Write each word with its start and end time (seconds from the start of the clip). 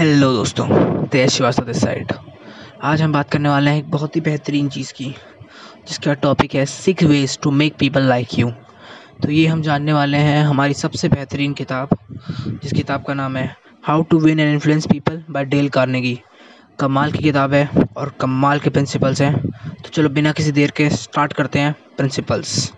Hello 0.00 0.32
दोस्तों 0.32 0.66
तेज 1.06 1.30
Srivastava 1.30 1.64
this 1.64 1.80
side 1.80 2.12
आज 2.82 3.02
हम 3.02 3.12
बात 3.12 3.30
करने 3.30 3.48
वाले 3.48 3.70
हैं 3.70 3.78
एक 3.78 3.90
बहुत 3.90 4.14
ही 4.16 4.20
बेहतरीन 4.20 4.68
चीज़ 4.68 4.92
की, 4.92 5.08
जिसका 5.88 6.14
टॉपिक 6.22 6.54
है 6.54 6.64
six 6.66 7.04
ways 7.04 7.38
to 7.42 7.50
make 7.50 7.74
people 7.78 8.02
like 8.02 8.38
you 8.38 8.50
तो 9.22 9.30
ये 9.30 9.46
हम 9.46 9.62
जानने 9.62 9.92
वाले 9.92 10.18
हैं 10.18 10.42
हमारी 10.44 10.74
सबसे 10.74 11.08
बेहतरीन 11.08 11.52
किताब, 11.52 11.88
जिस 12.62 12.72
किताब 12.72 13.04
का 13.04 13.14
नाम 13.14 13.36
है 13.36 13.54
how 13.84 14.02
to 14.02 14.18
win 14.18 14.40
and 14.40 14.52
influence 14.52 14.86
people 14.86 15.22
by 15.30 15.44
Dale 15.44 15.68
Carnegie 15.68 16.18
कमाल 16.80 17.12
की 17.12 17.22
किताब 17.22 17.54
है 17.54 17.68
और 17.96 18.14
कमाल 18.20 18.58
के 18.58 18.70
प्रिंसिपल्स 18.70 19.22
हैं। 19.22 19.34
तो 19.36 19.88
चलो 19.88 20.08
बिना 20.08 20.32
किसी 20.32 20.52
देर 20.52 20.70
के 20.76 20.90
स्टार्ट 20.90 21.32
करते 21.32 21.58
हैं 21.58 21.74
principles 21.96 22.72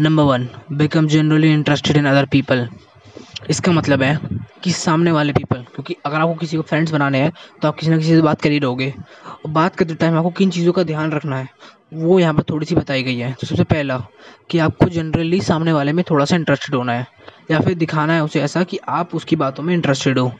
number 0.00 0.22
one 0.24 0.48
become 0.72 1.08
generally 1.08 1.52
interested 1.52 1.96
in 1.96 2.06
other 2.06 2.26
people 2.32 2.68
इसका 3.50 3.72
मतलब 3.72 4.02
है 4.02 4.18
कि 4.62 4.70
सामने 4.72 5.12
वाले 5.12 5.32
पीपल 5.32 5.62
क्योंकि 5.64 5.96
अगर 6.06 6.16
आपको 6.16 6.34
किसी 6.34 6.56
को 6.56 6.62
फ्रेंड्स 6.62 6.92
बनाने 6.92 7.18
हैं 7.18 7.32
तो 7.62 7.68
आप 7.68 7.76
किसी 7.76 7.90
ना 7.90 7.96
किसी 7.96 8.10
से 8.10 8.20
बात 8.22 8.40
कर 8.40 8.50
ही 8.50 8.58
रहोगे। 8.58 8.92
और 9.28 9.50
बात 9.50 9.76
करते 9.76 9.94
टाइम 9.94 10.16
आपको 10.18 10.30
किन 10.30 10.50
चीज़ों 10.50 10.72
का 10.72 10.82
ध्यान 10.82 11.12
रखना 11.12 11.36
है, 11.36 11.48
वो 11.94 12.18
यहाँ 12.20 12.34
पर 12.34 12.42
थोड़ी 12.42 12.66
सी 12.66 12.74
बताई 12.74 13.02
गई 13.02 13.16
है। 13.16 13.32
तो 13.32 13.46
सबसे 13.46 13.64
पहला, 13.64 13.98
कि 14.50 14.58
आपको 14.58 14.88
जनरली 14.88 15.40
सामने 15.40 15.72
वाले 15.72 15.92
में 15.92 16.04
थोड़ा 16.10 16.24
सा 16.24 16.36
इंटरेस्टेड 16.36 16.74
होना 16.74 16.92
है, 16.92 17.06
या 17.50 17.60
फिर 17.60 17.74
दिखाना 17.74 18.12
है 18.12 18.24
उसे 18.24 18.40
ऐसा 18.40 18.62
कि 18.64 18.78
आप 18.88 19.14
उसकी 19.14 19.36
बातों 19.36 19.62
में 19.62 19.74
इंटरेस्टेड 19.74 20.18
हो। 20.18 20.32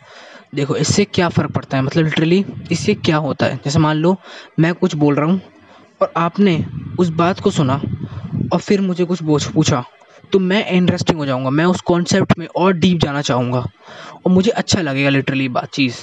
देखो, 0.55 0.77
इससे 0.77 1.05
क्या 1.05 1.29
फ़र्क 1.29 1.51
पड़ता 1.51 1.77
है? 1.77 1.83
मतलब 1.83 2.05
लिटरली 2.05 2.45
इससे 2.73 2.95
क्या 2.95 3.17
होता 3.17 3.47
है? 3.47 3.57
जैसे 3.57 3.79
मान 3.79 3.97
लो, 3.97 4.17
मैं 4.61 4.75
कुछ 4.75 4.95
बोल 4.95 5.15
रहा 5.15 5.27
हूँ, 5.27 5.41
और 6.03 6.13
आपने 6.17 6.65
उस 6.99 7.09
बात 7.09 7.41
को 7.41 7.51
सुना, 7.51 7.81
और 8.53 8.59
फिर 8.59 8.81
मुझे 8.81 9.05
कुछ 9.05 9.23
पूछा। 9.23 9.85
तो 10.33 10.39
मैं 10.39 10.67
इंटरेस्टिंग 10.67 11.19
हो 11.19 11.27
जाऊँगा। 11.27 11.51
मैं 11.51 11.65
उस 11.65 11.81
कॉन्सेप्ट 11.81 12.39
में 12.39 12.47
और 12.47 12.73
डीप 12.73 12.99
जाना 12.99 13.21
चाहूँगा। 13.23 13.59
और 13.59 14.33
मुझे 14.33 14.51
अच्छा 14.51 14.81
लगेगा 14.83 15.09
लिटरली 15.09 15.49
बात 15.49 15.71
चीज़। 15.75 15.97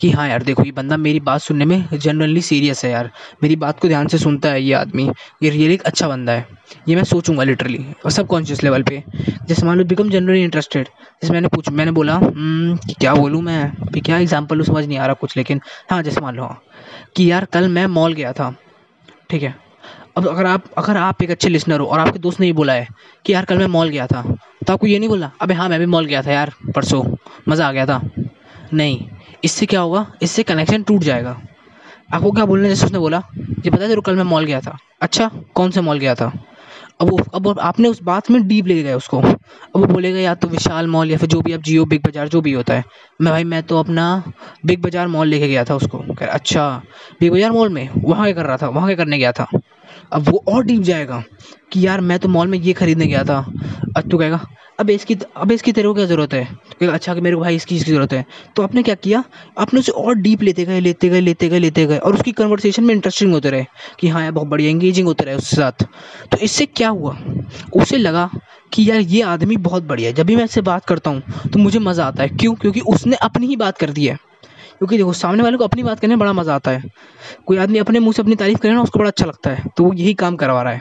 कि 0.00 0.10
हाँ 0.10 0.28
यार 0.28 0.42
देखो 0.42 0.62
ये 0.62 0.72
बंदा 0.72 0.96
मेरी 0.96 1.20
बात 1.20 1.40
सुनने 1.40 1.64
में 1.64 1.98
जनरली 1.98 2.40
सीरियस 2.40 2.84
है 2.84 2.90
यार। 2.90 3.10
मेरी 3.42 3.56
बात 3.56 3.80
को 3.80 3.88
ध्यान 3.88 4.06
से 4.06 4.18
सुनता 4.18 4.48
है 4.48 4.62
ये 4.62 4.72
आदमी। 4.72 5.10
ये 5.42 5.50
रियली 5.50 5.74
एक 5.74 5.82
अच्छा 5.82 6.08
बंदा 6.08 6.32
है। 6.32 6.46
ये 6.88 6.96
मैं 6.96 7.04
सोचूँगा 7.04 7.44
लिटरली 7.44 7.84
और 8.04 8.10
सब 8.10 8.26
कॉन्शियस 8.26 8.62
लेवल 8.64 8.82
पे। 8.82 9.02
जैसे 9.48 9.66
मान 9.66 9.78
लो 9.78 9.84
बिकम 9.84 10.10
जनरली 10.10 10.42
इंटरेस्टेड 10.42 10.88
जैसे 11.22 11.32
मैंने 11.32 11.48
पूछ 11.48 11.68
मैंने 11.68 11.90
बोला 11.90 12.14
हम्म, 12.14 12.76
कि 12.76 12.94
क्या 12.94 13.14
बोलूँ 13.14 13.42
मैं? 13.42 13.62
अभी 13.64 14.00
क्या 14.00 14.18
एग्ज़ाम्पल 14.18 14.62
समझ 14.62 14.84
नहीं 14.86 14.98
आ 14.98 15.06
रहा 15.06 15.14
कुछ 15.14 15.36
लेकिन 15.36 15.60
हाँ 15.90 16.02
जैसे 16.02 16.20
मान 16.20 16.36
लो 16.36 16.54
कि 17.16 17.30
यार 17.30 17.44
कल 17.44 17.68
मैं 17.68 17.86
मॉल 17.86 18.12
गया 18.12 18.32
था। 18.32 18.54
ठीक 19.30 19.42
है 19.42 19.65
अब 20.16 20.26
अगर 20.28 20.46
आप 20.46 20.64
अगर 20.78 20.96
आप 20.96 21.22
एक 21.22 21.30
अच्छे 21.30 21.48
लिसनर 21.48 21.80
हो 21.80 21.86
और 21.86 21.98
आपके 21.98 22.18
दोस्त 22.18 22.40
ने 22.40 22.46
ही 22.46 22.52
बोला 22.52 22.72
है 22.72 22.86
कि 23.24 23.32
यार 23.32 23.44
कल 23.44 23.58
मैं 23.58 23.66
मॉल 23.68 23.88
गया 23.88 24.06
था 24.06 24.22
तो 24.66 24.72
आपको 24.72 24.86
ये 24.86 24.98
नहीं 24.98 25.08
बोला 25.08 25.30
अबे 25.40 25.54
हाँ 25.54 25.68
मैं 25.68 25.78
भी 25.80 25.86
मॉल 25.86 26.06
गया 26.06 26.22
था 26.22 26.32
यार, 26.32 26.52
परसों, 26.74 27.02
मज़ा 27.48 27.66
आ 27.68 27.72
गया 27.72 27.86
था। 27.86 28.00
नहीं, 28.72 28.98
इससे 29.44 29.66
क्या 29.66 29.80
होगा, 29.80 30.06
इससे 30.22 30.42
कनेक्शन 30.42 30.82
टूट 30.82 31.02
जाएगा। 31.02 31.36
आपको 32.14 32.30
क्या 32.30 32.44
बोलना 32.44 32.68
जैसे 32.68 32.86
उसने 32.86 32.98
बोला 32.98 33.22
ये 33.64 33.70
पता 33.70 33.84
है 33.84 33.96
कल 33.96 34.16
मैं 34.16 34.24
मॉल 34.24 34.44
गया 34.44 34.60
था। 34.60 34.76
अच्छा 35.02 35.30
कौन 35.54 35.70
से 35.70 35.80
मॉल 35.80 35.98
गया 35.98 36.14
था? 36.14 36.32
अब 37.00 37.10
वो, 37.10 37.18
अब 37.34 37.58
आपने 37.60 37.88
उस 37.88 38.02
बात 38.02 38.30
में 38.30 38.46
डीप 38.48 38.66
ले 38.66 38.82
गया 38.82 38.96
उसको। 38.96 39.20
अब 39.20 39.76
वो 39.76 39.86
बोलेगा 39.86 40.18
या 40.18 40.34
तो 40.34 40.48
विशाल 40.48 40.86
मॉल 40.86 41.10
या 41.10 41.18
फिर 41.18 41.28
जो 41.28 41.40
भी 41.40 41.52
आप 41.52 41.62
जियो, 41.62 41.84
बिग 41.84 42.02
बाज़ार, 42.02 42.28
जो 42.28 42.40
भी 42.40 42.52
होता 42.52 42.74
है। 42.74 42.84
मैं, 43.20 43.32
भाई, 43.32 43.44
मैं 43.44 43.62
तो 43.62 43.78
अपना 43.78 44.22
बिग 44.66 44.82
बाज़ार 44.82 45.08
मॉल 45.08 45.28
लेके 45.28 45.48
गया 45.48 45.64
था 45.64 45.74
उसको। 45.74 45.98
कह 46.14 46.26
अच्छा 46.26 46.68
बिग 47.20 47.32
बाज़ार 47.32 47.52
मॉल 47.52 47.68
में, 47.68 47.88
वहाँ 47.96 48.24
क्या 48.24 48.34
कर 48.34 48.46
रहा 48.46 48.56
था? 48.56 48.68
वहाँ 48.68 48.88
क्या 48.88 48.96
करने 48.96 49.18
गया 49.18 49.32
था? 49.32 49.48
अब 50.12 50.28
वो 50.28 50.42
और 50.48 50.64
डीप 50.64 50.82
जाएगा 50.82 51.22
कि 51.72 51.86
यार 51.86 52.00
मैं 52.00 52.18
तो 52.18 52.28
मॉल 52.28 52.48
में 52.48 52.58
ये 52.58 52.72
खरीदने 52.72 53.06
गया 53.06 53.24
था। 53.24 53.38
अब 53.96 54.08
तू 54.10 54.18
कहेगा, 54.18 54.40
अब 54.80 54.90
इसकी 54.90 55.16
अब 55.36 55.52
इसकी 55.52 55.72
तेरे 55.72 55.88
को 55.88 55.94
क्या 55.94 56.04
ज़रूरत 56.06 56.34
है? 56.34 56.44
तो 56.80 56.86
अच्छा 56.86 57.14
कि 57.14 57.20
मेरे 57.20 57.36
को 57.36 57.42
भाई 57.42 57.56
इसकी 57.56 57.76
इसकी 57.76 57.90
ज़रूरत 57.90 58.12
है। 58.12 58.24
तो 58.56 58.62
आपने 58.62 58.82
क्या 58.82 58.94
किया? 58.96 59.22
आपने 59.58 59.80
उसे 59.80 59.92
और 59.92 60.14
डीप 60.16 60.42
लेते 60.42 60.64
गए 60.64 60.80
लेते 60.80 61.08
गए 61.08 61.20
लेते 61.20 61.48
गए 61.48 61.58
लेते 61.58 61.86
गए 61.86 61.98
और 61.98 62.14
उसकी 62.14 62.32
कन्वर्सेशन 62.32 62.84
में 62.84 62.94
इंटरेस्टिंग 62.94 63.32
होते 63.32 63.50
रहे 63.50 63.64
कि 64.00 64.08
हाँ 64.08 64.22
यार, 64.22 64.32
बहुत 64.32 64.48
बढ़िया 64.48 64.70
एंगेजिंग 64.70 65.06
होते 65.06 65.24
रहे 65.24 65.34
उसके 65.34 65.56
साथ। 65.56 65.86
तो 66.32 66.38
इससे 66.38 66.66
क्या 66.66 66.88
हुआ? 66.88 67.16
उसे 67.74 67.96
लगा 67.98 68.30
कि 68.72 68.90
यार, 68.90 69.00
ये 69.00 69.22
आदमी 69.24 69.56
बहुत 69.58 69.82
बढ़िया 69.84 70.08
है। 70.08 70.14
जब 70.14 70.26
भी 70.26 70.36
मैं 70.36 70.44
इससे 70.44 70.60
बात 70.62 70.84
करता 70.84 71.10
हूँ 71.10 71.50
तो 71.52 71.58
मुझे 71.58 71.78
मज़ा 71.78 72.06
आता 72.06 72.22
है। 72.22 72.28
क्यों? 72.30 72.54
क्योंकि 72.54 72.80
उसने 72.88 73.16
अपनी 73.16 73.46
ही 73.46 73.56
बात 73.56 73.78
कर 73.78 73.90
दी 73.90 74.06
है। 74.06 74.18
क्योंकि 74.78 74.96
देखो, 74.96 75.12
सामने 75.12 75.42
वाले 75.42 75.56
को 75.56 75.64
अपनी 75.64 75.82
बात 75.82 76.00
करने 76.00 76.12
में 76.12 76.18
बड़ा 76.18 76.32
मज़ा 76.32 76.54
आता 76.54 76.70
है। 76.70 76.82
कोई 77.46 77.56
आदमी 77.56 77.78
अपने 77.78 77.98
मुँह 77.98 78.12
से 78.12 78.22
अपनी 78.22 78.34
तारीफ़ 78.34 78.58
करे 78.58 78.72
ना, 78.72 78.82
उसको 78.82 78.98
बड़ा 78.98 79.08
अच्छा 79.10 79.26
लगता 79.26 79.50
है। 79.50 79.64
तो 79.76 79.84
वो 79.84 79.92
यही 79.92 80.14
काम 80.14 80.36
करवा 80.36 80.62
रहा 80.62 80.72
है। 80.72 80.80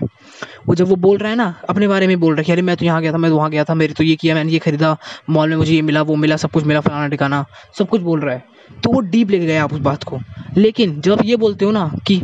वो 0.67 0.75
जब 0.75 0.87
वो 0.87 0.95
बोल 0.95 1.17
रहा 1.17 1.29
है 1.29 1.35
ना, 1.35 1.55
अपने 1.69 1.87
बारे 1.87 2.07
में 2.07 2.19
बोल 2.19 2.33
रहा 2.33 2.39
है 2.39 2.45
कि, 2.45 2.51
अरे, 2.51 2.61
मैं 2.61 2.77
तो 2.77 2.85
यहाँ 2.85 3.01
गया 3.01 3.13
था, 3.13 3.17
मैं 3.17 3.31
तो 3.31 3.37
वहाँ 3.37 3.49
गया 3.51 3.63
था, 3.63 3.73
मेरे 3.73 3.93
तो 3.93 4.03
ये 4.03 4.15
किया, 4.15 4.35
मैंने 4.35 4.51
ये 4.51 4.59
खरीदा 4.59 4.97
मॉल 5.29 5.49
में 5.49 5.57
मुझे 5.57 5.73
ये 5.73 5.81
मिला, 5.81 6.01
वो 6.01 6.15
मिला, 6.15 6.35
सब 6.35 6.51
कुछ 6.51 6.63
मिला, 6.63 6.79
फलाना 6.79 7.07
ठिकाना, 7.07 7.45
सब 7.77 7.89
कुछ 7.89 8.01
बोल 8.01 8.19
रहा 8.19 8.35
है। 8.35 8.45
तो 8.83 8.91
वो 8.91 8.99
डीप 8.99 9.29
लेके 9.29 9.45
गया 9.45 9.63
आप 9.63 9.73
उस 9.73 9.79
बात 9.79 10.03
को। 10.03 10.19
लेकिन 10.57 11.01
जब 11.01 11.11
आप 11.11 11.25
ये 11.25 11.35
बोलते 11.35 11.65
हो 11.65 11.71
ना 11.71 11.91
कि, 12.07 12.21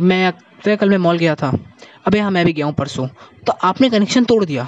मैं 0.00 0.32
कल 0.76 0.90
मैं 0.90 0.98
मॉल 0.98 1.18
गया 1.18 1.34
था, 1.34 1.58
अबे 2.06 2.20
हाँ 2.20 2.30
मैं 2.30 2.46
भी 2.46 2.52
गया 2.52 2.66
हूँ 2.66 2.74
परसों। 2.74 3.06
तो 3.46 3.52
आपने 3.52 3.90
कनेक्शन 3.90 4.24
तोड़ 4.24 4.44
दिया। 4.44 4.66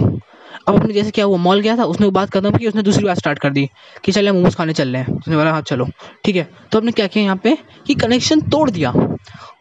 अब 0.66 0.74
अपने 0.74 0.94
जैसे 0.94 1.10
क्या, 1.10 1.26
वो 1.26 1.36
मॉल 1.36 1.60
गया 1.60 1.76
था, 1.76 1.84
उसने 1.84 2.06
वो 2.06 2.10
बात 2.12 2.30
खत्म 2.30 2.50
की, 2.50 2.66
उसने 2.66 2.82
दूसरी 2.82 3.04
बात 3.04 3.18
स्टार्ट 3.18 3.38
कर 3.38 3.50
दी 3.50 3.68
कि 4.04 4.12
चले 4.12 4.30
हम 4.30 4.36
मोमोज 4.36 4.54
खाने 4.54 4.72
चल 4.72 4.88
रहे 4.88 5.02
हैं। 5.02 5.18
उसने 5.18 5.36
बोला 5.36 5.52
हाँ 5.52 5.62
चलो। 5.62 5.88
ठीक 6.24 6.36
है? 6.36 6.48
तो 6.72 6.78
आपने 6.78 6.92
क्या 6.92 7.06
किया 7.06 7.24
यहाँ 7.24 7.36
पे 7.36 7.56
कि 7.86 7.94
कनेक्शन 7.94 8.40
तोड़ 8.40 8.68
दिया। 8.70 8.92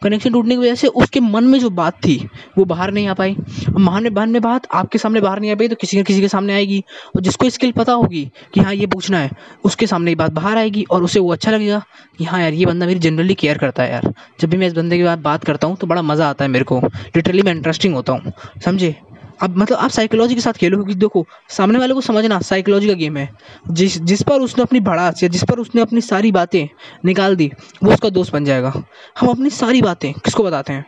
कनेक्शन 0.02 0.32
टूटने 0.32 0.54
की 0.54 0.60
वजह 0.60 0.74
से 0.74 0.86
उसके 0.88 1.20
मन 1.20 1.44
में 1.44 1.58
जो 1.60 1.70
बात 1.70 1.96
थी, 1.96 2.16
वो 2.58 2.64
बाहर 2.64 2.92
नहीं 2.92 3.06
आ 3.08 3.14
पाई। 3.14 3.36
महान 3.70 4.02
में 4.04 4.26
में 4.26 4.40
बात 4.42 4.66
आपके 4.72 4.98
सामने 4.98 5.20
बाहर 5.20 5.40
नहीं 5.40 5.50
आ 5.52 5.54
पाई 5.54 5.68
तो 5.68 5.76
किसी 5.76 6.00
न 6.00 6.02
किसी 6.02 6.20
के 6.20 6.28
सामने 6.28 6.54
आएगी। 6.54 6.82
और 7.16 7.22
जिसको 7.22 7.50
स्किल 7.50 7.72
पता 7.72 7.92
होगी 7.92 8.24
कि 8.54 8.60
हाँ 8.60 8.74
ये 8.74 8.86
पूछना 8.86 9.18
है, 9.18 9.30
उसके 9.64 9.86
सामने 9.86 10.10
ये 10.10 10.14
बात 10.14 10.32
बाहर 10.32 10.56
आएगी 10.56 10.84
और 10.90 11.02
उसे 11.02 11.20
वो 11.20 11.32
अच्छा 11.32 11.50
लगेगा 11.50 11.82
कि 12.18 12.24
हाँ 12.24 12.40
यार, 12.40 12.52
ये 12.52 12.66
बंदा 12.66 12.86
मेरी 12.86 13.00
जनरली 13.00 13.34
केयर 13.34 13.58
करता 13.58 13.82
है 13.82 13.92
यार। 13.92 14.12
जब 14.40 14.50
भी 14.50 14.56
मैं 14.56 14.66
इस 14.66 14.72
बंदे 14.72 14.98
के 14.98 15.04
बाद 15.04 15.18
बात 15.18 15.44
करता 15.44 15.66
हूँ 15.66 15.76
तो 15.76 15.86
बड़ा 15.86 16.02
मज़ा 16.02 16.28
आता 16.30 16.44
है 16.44 16.50
मेरे 16.50 16.64
को। 16.64 16.80
लिटरली 17.16 17.42
मैं 17.42 17.52
इंटरेस्टिंग 17.52 17.94
होता 17.94 18.12
हूँ। 18.12 18.32
समझे? 18.64 18.94
अब 19.42 19.56
मतलब 19.58 19.78
आप 19.78 19.90
साइकोलॉजी 19.90 20.34
के 20.34 20.40
साथ 20.40 20.52
खेलो, 20.52 20.76
क्योंकि 20.76 20.94
देखो, 20.94 21.26
सामने 21.48 21.78
वाले 21.78 21.94
को 21.94 22.00
समझना 22.00 22.38
साइकोलॉजी 22.40 22.88
का 22.88 22.94
गेम 22.94 23.16
है। 23.16 23.28
जिस 23.70 23.98
जिस 24.02 24.22
पर 24.22 24.40
उसने 24.40 24.62
अपनी 24.62 24.80
भड़ास 24.80 25.22
या 25.22 25.28
जिस 25.28 25.44
पर 25.44 25.58
उसने 25.58 25.82
अपनी 25.82 26.00
सारी 26.00 26.32
बातें 26.32 26.66
निकाल 27.04 27.36
दी, 27.36 27.50
वो 27.84 27.92
उसका 27.92 28.10
दोस्त 28.10 28.32
बन 28.32 28.44
जाएगा। 28.44 28.72
हम 29.20 29.28
अपनी 29.28 29.50
सारी 29.50 29.82
बातें 29.82 30.12
किसको 30.14 30.44
बताते 30.44 30.72
हैं? 30.72 30.84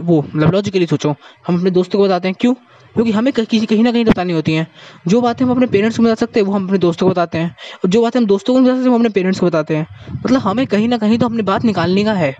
वो 0.00 0.20
मतलब 0.22 0.52
लॉजिकली 0.52 0.86
सोचो, 0.86 1.14
हम 1.46 1.58
अपने 1.58 1.70
दोस्तों 1.70 1.98
को 1.98 2.04
बताते 2.04 2.28
हैं। 2.28 2.34
क्यों? 2.40 2.54
क्योंकि 2.94 3.10
हमें 3.12 3.32
कहीं 3.32 3.66
कहीं 3.66 3.82
ना 3.84 3.92
कहीं 3.92 4.04
बतानी 4.04 4.32
होती 4.32 4.54
हैं। 4.54 4.66
जो 5.08 5.20
बातें 5.20 5.44
हम 5.44 5.50
अपने 5.50 5.66
पेरेंट्स 5.66 5.96
को 5.96 6.02
बता 6.02 6.14
सकते 6.14 6.40
हैं, 6.40 6.46
वो 6.46 6.52
हम 6.52 6.66
अपने 6.66 6.78
दोस्तों 6.78 7.06
को 7.06 7.10
बताते 7.10 7.38
हैं। 7.38 7.56
और 7.84 7.90
जो 7.90 8.02
बातें 8.02 8.18
हम 8.20 8.26
दोस्तों 8.26 8.54
को 8.54 8.60
बता 8.60 8.70
सकते 8.70 8.82
हैं 8.82 8.90
वो 8.90 8.96
अपने 8.96 9.08
पेरेंट्स 9.08 9.40
को 9.40 9.46
बताते 9.46 9.76
हैं। 9.76 9.86
मतलब 10.26 10.40
हमें 10.40 10.66
कहीं 10.66 10.88
ना 10.88 10.98
कहीं 10.98 11.18
तो 11.18 11.26
अपनी 11.26 11.42
बात 11.42 11.64
निकालने 11.64 12.04
का 12.04 12.12
है। 12.12 12.34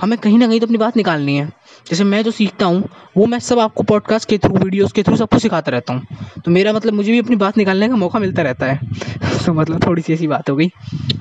हमें 0.00 0.18
कहीं 0.18 0.38
ना 0.38 0.48
कहीं 0.48 0.60
तो 0.60 0.66
अपनी 0.66 0.78
बात 0.78 0.96
निकालनी 0.96 1.36
है। 1.36 1.50
जैसे 1.88 2.04
मैं 2.04 2.22
जो 2.22 2.30
सीखता 2.30 2.66
हूँ, 2.66 2.88
वो 3.16 3.26
मैं 3.26 3.38
सब 3.38 3.58
आपको 3.58 3.82
पॉडकास्ट 3.82 4.28
के 4.28 4.38
थ्रू 4.38 4.54
वीडियोज़ 4.54 4.92
के 4.92 5.02
थ्रू 5.02 5.16
सबको 5.16 5.38
सिखाता 5.38 5.72
रहता 5.72 5.92
हूँ। 5.92 6.06
तो 6.44 6.50
मेरा 6.50 6.72
मतलब 6.72 6.92
मुझे 6.92 7.12
भी 7.12 7.18
अपनी 7.18 7.36
बात 7.36 7.58
निकालने 7.58 7.88
का 7.88 7.96
मौका 7.96 8.18
मिलता 8.18 8.42
रहता 8.42 8.66
है। 8.66 8.80
तो 9.46 9.52
मतलब 9.52 9.86
थोड़ी 9.86 10.02
सी 10.02 10.12
ऐसी 10.12 10.26
बात 10.26 10.50
हो 10.50 10.56
गई। 10.56 10.68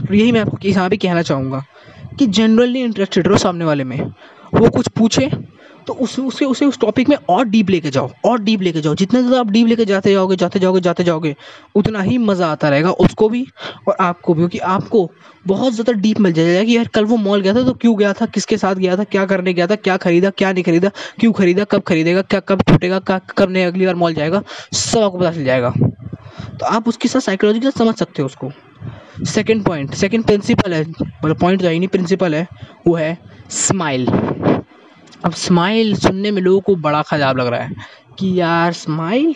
तो 0.07 0.13
यही 0.13 0.31
मैं 0.31 0.41
आपको 0.41 0.57
यहाँ 0.65 0.89
पर 0.89 0.95
कहना 0.95 1.21
चाहूँगा 1.21 1.65
कि 2.19 2.25
जनरली 2.27 2.81
इंटरेस्टेड 2.81 3.27
रहो 3.27 3.37
सामने 3.37 3.65
वाले 3.65 3.83
में। 3.83 4.11
वो 4.53 4.69
कुछ 4.69 4.87
पूछे 4.87 5.31
तो 5.89 5.93
उस, 5.95 6.17
उसे 6.19 6.45
उसे 6.45 6.65
उस 6.65 6.79
टॉपिक 6.79 7.09
में 7.09 7.15
और 7.29 7.45
डीप 7.45 7.69
लेके 7.69 7.89
जाओ, 7.89 8.09
और 8.25 8.41
डीप 8.41 8.61
लेके 8.61 8.81
जाओ। 8.81 8.95
जितना 8.95 9.19
ज़्यादा 9.19 9.39
आप 9.39 9.51
डीप 9.51 9.67
लेके 9.67 9.85
जाते 9.85 10.11
जाओगे 10.11 10.35
जाते 10.35 10.59
जाओगे 10.59 10.79
जाते 10.79 11.03
जाओगे, 11.03 11.35
उतना 11.75 12.01
ही 12.01 12.17
मज़ा 12.17 12.47
आता 12.47 12.69
रहेगा 12.69 12.91
उसको 12.99 13.29
भी 13.29 13.45
और 13.87 13.95
आपको 13.99 14.33
भी, 14.33 14.39
क्योंकि 14.39 14.59
आपको 14.59 15.09
बहुत 15.45 15.73
ज़्यादा 15.73 15.93
डीप 15.93 16.19
मिल 16.19 16.33
जाएगा 16.33 16.63
कि 16.63 16.75
यार, 16.77 16.87
कल 16.87 17.05
वो 17.05 17.17
मॉल 17.17 17.41
गया 17.41 17.53
था 17.53 17.63
तो 17.63 17.73
क्यों 17.73 17.97
गया 17.97 18.13
था, 18.13 18.25
किसके 18.27 18.57
साथ 18.57 18.75
गया 18.75 18.97
था, 18.97 19.03
क्या 19.05 19.25
करने 19.25 19.53
गया 19.53 19.67
था, 19.67 19.75
क्या 19.77 19.97
खरीदा, 19.97 20.29
क्या 20.31 20.51
नहीं 20.53 20.63
खरीदा, 20.63 20.91
क्यों 21.19 21.31
खरीदा, 21.33 21.63
कब 21.63 21.81
खरीदेगा, 21.81 22.21
क्या, 22.23 22.39
कब 22.39 22.61
टूटेगा 22.61 22.99
कब 22.99 23.49
नहीं 23.49 23.65
अगली 23.65 23.85
बार 23.85 23.95
मॉल 23.95 24.13
जाएगा, 24.13 24.41
सब 24.73 24.99
आपको 24.99 25.17
पता 25.17 25.31
चल 25.31 25.43
जाएगा। 25.43 25.73
तो 26.59 26.65
आप 26.65 26.87
उसके 26.87 27.07
साथ 27.07 27.19
साइकोलॉजी 27.21 27.59
साथ 27.61 27.79
समझ 27.79 27.95
सकते 27.95 28.21
हो 28.21 28.25
उसको। 28.25 28.51
सेकेंड 29.25 29.63
पॉइंट 29.63 29.93
सेकेंड 29.95 30.23
प्रिंसिपल 30.25 30.73
है 30.73 30.81
मतलब 30.83 31.37
पॉइंट 31.39 31.61
जो 31.61 31.67
है 31.67 31.77
नहीं 31.77 31.87
प्रिंसिपल 31.87 32.35
है, 32.35 32.47
वो 32.87 32.95
है 32.95 33.17
स्माइल 33.51 34.07
अब 35.25 35.33
स्माइल 35.33 35.95
सुनने 35.95 36.31
में 36.31 36.41
लोगों 36.41 36.59
को 36.61 36.75
बड़ा 36.75 37.01
खराब 37.01 37.37
लग 37.37 37.47
रहा 37.47 37.61
है 37.61 37.75
कि 38.19 38.39
यार 38.39 38.73
स्माइल 38.73 39.35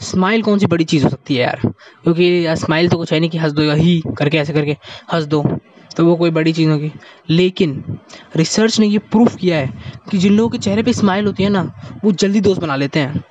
स्माइल 0.00 0.42
कौन 0.42 0.58
सी 0.58 0.66
बड़ी 0.66 0.84
चीज़ 0.84 1.04
हो 1.04 1.10
सकती 1.10 1.34
है 1.34 1.40
यार? 1.42 1.60
क्योंकि 2.04 2.46
यार 2.46 2.56
स्माइल 2.56 2.88
तो 2.88 2.96
कुछ 2.96 3.12
है 3.12 3.20
नहीं 3.20 3.30
कि 3.30 3.38
हंस 3.38 3.52
दो 3.52 3.62
या 3.62 3.74
ही 3.74 4.02
करके, 4.18 4.38
ऐसे 4.38 4.52
करके 4.52 4.76
हंस 5.12 5.24
दो 5.24 5.42
तो 5.96 6.04
वो 6.06 6.16
कोई 6.16 6.30
बड़ी 6.30 6.52
चीज़ 6.52 6.70
होगी। 6.70 6.90
लेकिन 7.30 7.98
रिसर्च 8.36 8.78
ने 8.80 8.86
ये 8.86 8.98
प्रूफ 8.98 9.36
किया 9.36 9.58
है 9.58 9.72
कि 10.10 10.18
जिन 10.18 10.32
लोगों 10.32 10.50
के 10.50 10.58
चेहरे 10.58 10.82
पे 10.82 10.92
स्माइल 10.92 11.26
होती 11.26 11.42
है 11.42 11.48
ना, 11.50 11.62
वो 12.04 12.12
जल्दी 12.12 12.40
दोस्त 12.40 12.60
बना 12.60 12.76
लेते 12.76 13.00
हैं। 13.00 13.24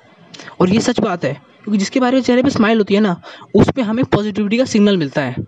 और 0.60 0.70
ये 0.70 0.80
सच 0.80 1.00
बात 1.00 1.24
है 1.24 1.40
क्योंकि 1.64 1.78
जिसके 1.78 2.00
बारे 2.00 2.16
में 2.16 2.22
चेहरे 2.22 2.42
पे 2.42 2.50
स्माइल 2.50 2.78
होती 2.78 2.94
है 2.94 3.00
ना, 3.00 3.20
उस 3.54 3.70
पर 3.70 3.82
हमें 3.82 4.04
पॉजिटिविटी 4.06 4.58
का 4.58 4.64
सिग्नल 4.66 4.96
मिलता 4.96 5.22
है। 5.22 5.44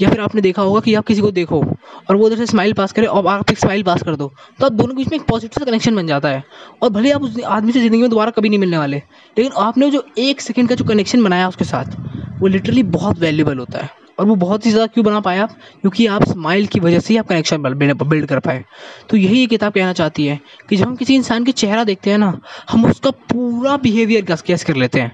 या 0.00 0.08
फिर 0.10 0.20
आपने 0.20 0.40
देखा 0.40 0.62
होगा 0.62 0.80
कि 0.80 0.94
आप 0.94 1.06
किसी 1.06 1.20
को 1.20 1.30
देखो 1.32 1.60
और 1.60 2.16
वो 2.16 2.26
उधर 2.26 2.36
से 2.36 2.46
स्माइल 2.46 2.72
पास 2.72 2.92
करे 2.92 3.06
और 3.06 3.26
आप 3.28 3.50
एक 3.50 3.58
स्माइल 3.58 3.82
पास 3.82 4.02
कर 4.02 4.16
दो 4.16 4.30
तो 4.60 4.66
आप 4.66 4.72
दोनों 4.72 4.88
के 4.88 4.96
बीच 4.96 5.08
में 5.08 5.18
एक 5.18 5.26
पॉजिटिव 5.26 5.58
सा 5.58 5.64
कनेक्शन 5.64 5.96
बन 5.96 6.06
जाता 6.06 6.28
है। 6.28 6.42
और 6.82 6.90
भले 6.90 7.10
आप 7.10 7.22
उस 7.22 7.40
आदमी 7.40 7.72
से 7.72 7.80
ज़िंदगी 7.80 8.00
में 8.00 8.10
दोबारा 8.10 8.30
कभी 8.30 8.48
नहीं 8.48 8.58
मिलने 8.58 8.78
वाले, 8.78 8.96
लेकिन 8.96 9.52
आपने 9.58 9.90
जो 9.90 10.04
एक 10.18 10.40
सेकेंड 10.40 10.68
का 10.68 10.74
जो 10.74 10.84
कनेक्शन 10.84 11.24
बनाया 11.24 11.48
उसके 11.48 11.64
साथ, 11.64 11.96
वो 12.40 12.46
लिटरली 12.48 12.82
बहुत 12.90 13.18
वैल्यूबल 13.18 13.58
होता 13.58 13.78
है। 13.78 13.98
और 14.18 14.26
वो 14.26 14.34
बहुत 14.36 14.66
ही 14.66 14.70
ज़्यादा 14.70 14.86
क्यों 14.86 15.04
बना 15.04 15.20
पाए 15.20 15.38
आप? 15.38 15.52
क्योंकि 15.80 16.06
आप 16.08 16.24
स्माइल 16.24 16.66
की 16.66 16.80
वजह 16.80 17.00
से 17.00 17.12
ही 17.14 17.18
आप 17.18 17.28
कनेक्शन 17.28 17.62
बिल्ड 17.62 18.26
कर 18.26 18.38
पाए। 18.38 18.64
तो 19.10 19.16
यही 19.16 19.38
ये 19.38 19.46
किताब 19.46 19.72
कहना 19.72 19.92
चाहती 19.92 20.26
है 20.26 20.38
कि 20.68 20.76
जब 20.76 20.86
हम 20.86 20.96
किसी 20.96 21.14
इंसान 21.14 21.44
के 21.44 21.52
चेहरा 21.54 21.84
देखते 21.84 22.10
हैं 22.10 22.18
ना, 22.18 22.38
हम 22.70 22.84
उसका 22.84 23.10
पूरा 23.10 23.76
बिहेवियर 23.78 24.36
कैस 24.42 24.64
कर 24.64 24.76
लेते 24.76 25.00
हैं। 25.00 25.12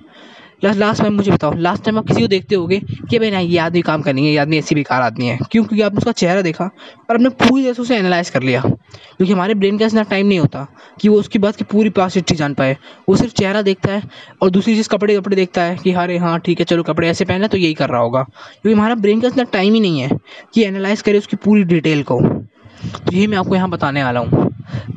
लास्ट 0.65 0.79
लास्ट 0.79 1.03
टाइम 1.03 1.15
मुझे 1.15 1.31
बताओ 1.33 1.55
लास्ट 1.55 1.85
टाइम 1.85 1.99
आप 1.99 2.07
किसी 2.07 2.21
को 2.21 2.27
देखते 2.27 2.55
होगे 2.55 2.79
कि 3.11 3.19
भाई 3.19 3.31
नहीं 3.31 3.49
ये 3.49 3.59
आदमी 3.59 3.81
काम 3.83 4.03
करेंगे 4.03 4.31
ये 4.31 4.37
आदमी 4.37 4.59
ऐसी 4.59 4.75
बेकार 4.75 5.03
आदमी 5.03 5.27
है। 5.27 5.37
क्यों? 5.37 5.65
क्योंकि 5.65 5.83
आपने 5.83 5.99
उसका 5.99 6.13
चेहरा 6.13 6.43
देखा 6.43 6.65
और 6.65 7.15
आपने 7.15 7.29
पूरी 7.29 7.63
तरह 7.65 7.73
से 7.73 7.83
उसे 7.83 7.97
एनालाइज 7.97 8.31
कर 8.31 8.43
लिया। 8.43 8.61
क्योंकि 8.61 9.33
हमारे 9.33 9.55
ब्रेन 9.55 9.79
का 9.79 9.87
इतना 9.87 10.03
टाइम 10.03 10.27
नहीं 10.27 10.39
होता 10.39 10.67
कि 11.01 11.09
वो 11.09 11.19
उसकी 11.19 11.39
बात 11.39 11.57
की 11.57 11.65
पूरी 11.65 11.91
पास 11.91 12.15
हिस्ट्री 12.15 12.37
जान 12.37 12.55
पाए। 12.55 12.77
वो 13.09 13.17
सिर्फ़ 13.17 13.33
चेहरा 13.33 13.63
देखता 13.63 13.93
है 13.93 14.03
और 14.43 14.51
दूसरी 14.51 14.75
चीज़ 14.75 14.89
कपड़े 14.89 15.17
कपड़े 15.17 15.37
देखता 15.37 15.63
है 15.63 15.77
कि 15.77 15.93
अरे 15.93 16.19
हाँ 16.19 16.39
ठीक 16.41 16.59
है, 16.59 16.65
चलो 16.65 16.83
कपड़े 16.83 17.09
ऐसे 17.09 17.25
पहने 17.25 17.49
तो 17.49 17.59
यही 17.59 17.75
कर 17.75 17.89
रहा 17.89 18.01
होगा। 18.01 18.23
क्योंकि 18.23 18.73
हमारा 18.73 18.95
ब्रेन 18.95 19.21
का 19.21 19.29
इतना 19.29 19.43
टाइम 19.43 19.75
ही 19.75 19.81
नहीं 19.81 20.01
है 20.01 20.11
कि 20.55 20.65
एनालाइज 20.65 21.03
करे 21.03 21.19
उसकी 21.19 21.37
पूरी 21.37 21.65
डिटेल 21.65 22.03
को। 22.03 22.21
तो 22.97 23.17
ये 23.17 23.27
मैं 23.27 23.39
आपको 23.39 23.55
यहाँ 23.55 23.69
बताने 23.71 24.05
वाला 24.05 24.21
हूँ 24.21 24.45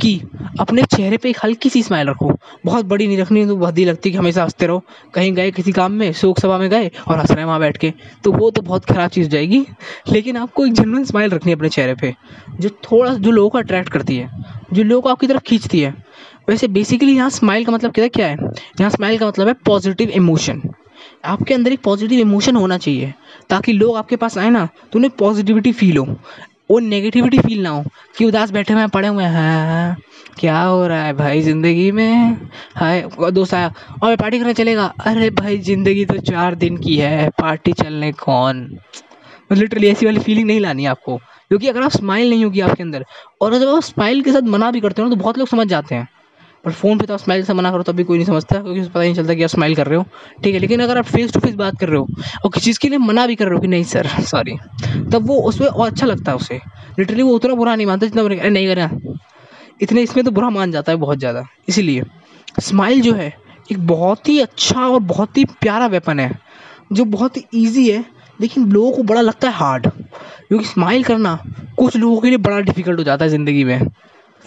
कि 0.02 0.20
अपने 0.60 0.84
चेहरे 0.86 1.18
पे 1.18 1.30
एक 1.30 1.38
हल्की 1.44 1.70
सी 1.70 1.82
स्माइल 1.84 2.08
रखो। 2.08 2.32
बहुत 2.66 2.86
बड़ी 2.86 3.08
नहीं 3.08 3.18
रखनी 3.18 3.46
तो 3.46 3.56
बहुत 3.56 3.78
ही 3.78 3.86
लगती 3.86 4.10
है 4.10 4.12
कि 4.12 4.18
हमेशा 4.18 4.44
हँसते 4.44 4.68
रहो। 4.68 4.82
कहीं 5.14 5.34
गए 5.34 5.52
किसी 5.52 5.72
काम 5.72 5.92
में, 5.92 6.12
शोक 6.14 6.40
सभा 6.40 6.58
में 6.58 6.70
गए 6.70 6.90
और 7.08 7.20
हंस 7.20 7.32
रहे 7.32 7.40
हैं 7.40 7.46
वहाँ 7.46 7.60
बैठ 7.60 7.78
के 7.78 7.94
तो 8.24 8.32
वो 8.32 8.50
तो 8.52 8.62
बहुत 8.62 8.86
ख़राब 8.86 9.10
चीज़ 9.10 9.30
जाएगी। 9.30 9.66
लेकिन 10.12 10.38
आपको 10.38 10.66
एक 10.66 10.74
जनरल 10.74 11.04
स्माइल 11.04 11.32
रखनी 11.32 11.52
है 11.52 11.58
अपने 11.58 11.70
चेहरे 11.70 11.96
पे, 11.96 12.14
जो 12.60 12.70
थोड़ा, 12.70 13.14
जो 13.14 13.32
लोगों 13.32 13.50
को 13.50 13.58
अट्रैक्ट 13.58 13.90
करती 13.90 14.18
है, 14.18 14.30
जो 14.74 14.84
लोगों 14.84 15.02
को 15.02 15.10
आपकी 15.10 15.28
तरफ़ 15.28 15.44
खींचती 15.44 15.80
है। 15.80 15.94
वैसे 16.50 16.68
बेसिकली 16.70 17.16
यहाँ 17.16 17.30
स्माइल 17.30 17.66
का 17.66 17.72
मतलब 17.72 17.92
क्या 17.92 18.08
क्या 18.10 18.28
है? 18.28 18.38
यहाँ 18.80 18.90
स्माइल 18.90 19.18
का 19.18 19.28
मतलब 19.28 19.48
है 19.48 19.54
पॉजिटिव 19.66 20.10
इमोशन 20.12 20.62
आपके 21.26 21.54
अंदर 21.54 21.72
एक 21.72 21.80
पॉजिटिव 21.82 22.20
इमोशन 22.20 22.56
होना 22.56 22.78
चाहिए, 22.78 23.14
ताकि 23.50 23.74
लोग 23.74 23.96
आपके 23.98 24.16
पास 24.16 24.38
आए 24.38 24.50
ना 24.50 24.68
तो 24.92 25.00
उन्हें 25.00 25.12
पॉजिटिविटी 25.20 25.72
फील 25.72 25.98
हो। 25.98 26.06
वो 26.70 26.80
नेगेटिविटी 26.80 27.40
फील 27.40 27.62
ना 27.64 27.70
हो 27.70 27.84
कि 28.18 28.26
उदास 28.26 28.52
बैठे 28.52 28.74
हुए 28.74 28.88
पड़े 28.88 29.08
हुए 29.08 29.24
हैं। 29.24 29.96
क्या 30.40 30.60
हो 30.62 30.86
रहा 30.88 31.04
है 31.04 31.14
भाई 31.14 31.42
ज़िंदगी 31.42 31.92
में? 31.92 32.38
हाय 32.76 33.02
दोस्त 33.32 33.54
आया, 33.54 33.72
और 34.04 34.16
पार्टी 34.16 34.40
करने 34.40 34.54
चलेगा। 34.54 34.86
अरे 35.06 35.30
भाई 35.30 35.58
ज़िंदगी 35.58 36.06
तो 36.06 36.18
चार 36.22 36.56
दिन 36.56 36.78
की 36.78 36.98
है, 36.98 37.30
पार्टी 37.30 37.74
चलने 37.74 38.12
कौन? 38.12 38.68
लिटरली 39.52 39.88
ऐसी 39.88 40.06
वाली 40.06 40.20
फीलिंग 40.20 40.48
नहीं 40.48 40.60
लानी 40.60 40.86
आपको। 40.86 41.18
क्योंकि 41.18 41.68
अगर 41.68 41.84
आप 41.84 41.92
स्माइल 41.92 42.30
नहीं 42.30 42.44
होगी 42.46 42.60
आपके 42.60 42.84
अंदर, 42.84 43.06
और 43.42 43.58
जब 43.58 43.68
आप 43.68 43.82
स्माइल 43.84 44.22
के 44.22 44.32
साथ 44.32 44.48
मना 44.48 44.72
भी 44.72 44.82
करते 44.82 45.02
हो 45.02 45.08
ना 45.08 45.16
तो 45.16 45.22
बहुत 45.22 45.38
लोग 45.38 45.48
समझ 45.48 45.68
जाते 45.68 45.96
हैं। 45.96 46.08
पर 46.64 46.72
फ़ोन 46.72 46.98
पे 47.00 47.06
तो 47.06 47.14
आप 47.14 47.20
स्माइल 47.20 47.44
से 47.44 47.54
मना 47.54 47.72
करो, 47.72 47.84
तब 47.84 47.96
भी 47.96 48.04
कोई 48.04 48.18
नहीं 48.18 48.26
समझता, 48.28 48.60
क्योंकि 48.62 48.82
पता 48.82 49.00
नहीं 49.00 49.14
चलता 49.16 49.34
कि 49.34 49.44
आप 49.44 49.50
स्माइल 49.50 49.76
कर 49.76 49.88
रहे 49.88 49.98
हो। 49.98 50.06
ठीक 50.44 50.54
है, 50.54 50.60
लेकिन 50.60 50.80
अगर 50.80 50.98
आप 50.98 51.06
फेस 51.06 51.34
टू 51.34 51.40
फेस 51.40 51.56
बात 51.56 51.80
कर 51.80 51.90
रहे 51.90 52.00
हो 52.00 52.08
और 52.44 52.52
किसी 52.52 52.66
चीज़ 52.66 52.80
के 52.80 52.90
लिए 52.90 52.98
मना 53.00 53.26
भी 53.28 53.36
कर 53.36 53.46
रहे 53.46 53.56
हो 53.56 53.62
कि 53.62 53.68
नहीं 53.68 53.84
सर 53.86 54.08
सॉरी 54.26 54.58
तब 55.12 55.28
वो 55.28 55.36
उसमें 55.44 55.68
और 55.68 55.88
अच्छा 55.88 56.06
लगता 56.06 56.32
है 56.32 56.38
उसे। 56.38 56.60
लिटरली 57.00 57.24
वो 57.24 57.36
उतना 57.36 57.54
बुरा 57.56 57.76
नहीं 57.76 57.88
मानता 57.88 58.06
जितना 58.06 58.24
अरे 58.24 58.50
नहीं 58.50 58.68
करें 58.68 59.18
इतने 59.82 60.02
इसमें 60.02 60.24
तो 60.26 60.32
बुरा 60.32 60.50
मान 60.50 60.72
जाता 60.72 60.92
है 60.92 60.98
बहुत 60.98 61.20
ज़्यादा, 61.20 61.44
इसीलिए। 61.70 62.04
स्माइल 62.62 63.02
जो 63.02 63.14
है, 63.14 63.34
एक 63.72 63.86
बहुत 63.88 64.30
ही 64.30 64.40
अच्छा 64.40 64.88
और 64.88 65.00
बहुत 65.02 65.38
ही 65.38 65.46
प्यारा 65.62 65.86
वेपन 65.88 66.20
है, 66.20 66.32
जो 66.94 67.06
बहुत 67.08 67.38
ही 67.38 67.44
ईजी 67.56 67.90
है, 67.90 68.04
लेकिन 68.40 68.72
लोगों 68.72 68.92
को 68.92 69.04
बड़ा 69.04 69.22
लगता 69.22 69.50
है 69.50 69.54
हार्ड 69.56 69.88
क्योंकि 69.88 70.66
स्माइल 70.66 71.04
करना 71.04 71.36
कुछ 71.78 71.96
लोगों 71.96 72.20
के 72.22 72.28
लिए 72.28 72.38
बड़ा 72.40 72.60
डिफ़िकल्ट 72.62 73.00
हो 73.00 73.04
जाता 73.04 73.26
है 73.26 73.32
ज़िंदगी 73.32 73.64
में। 73.64 73.80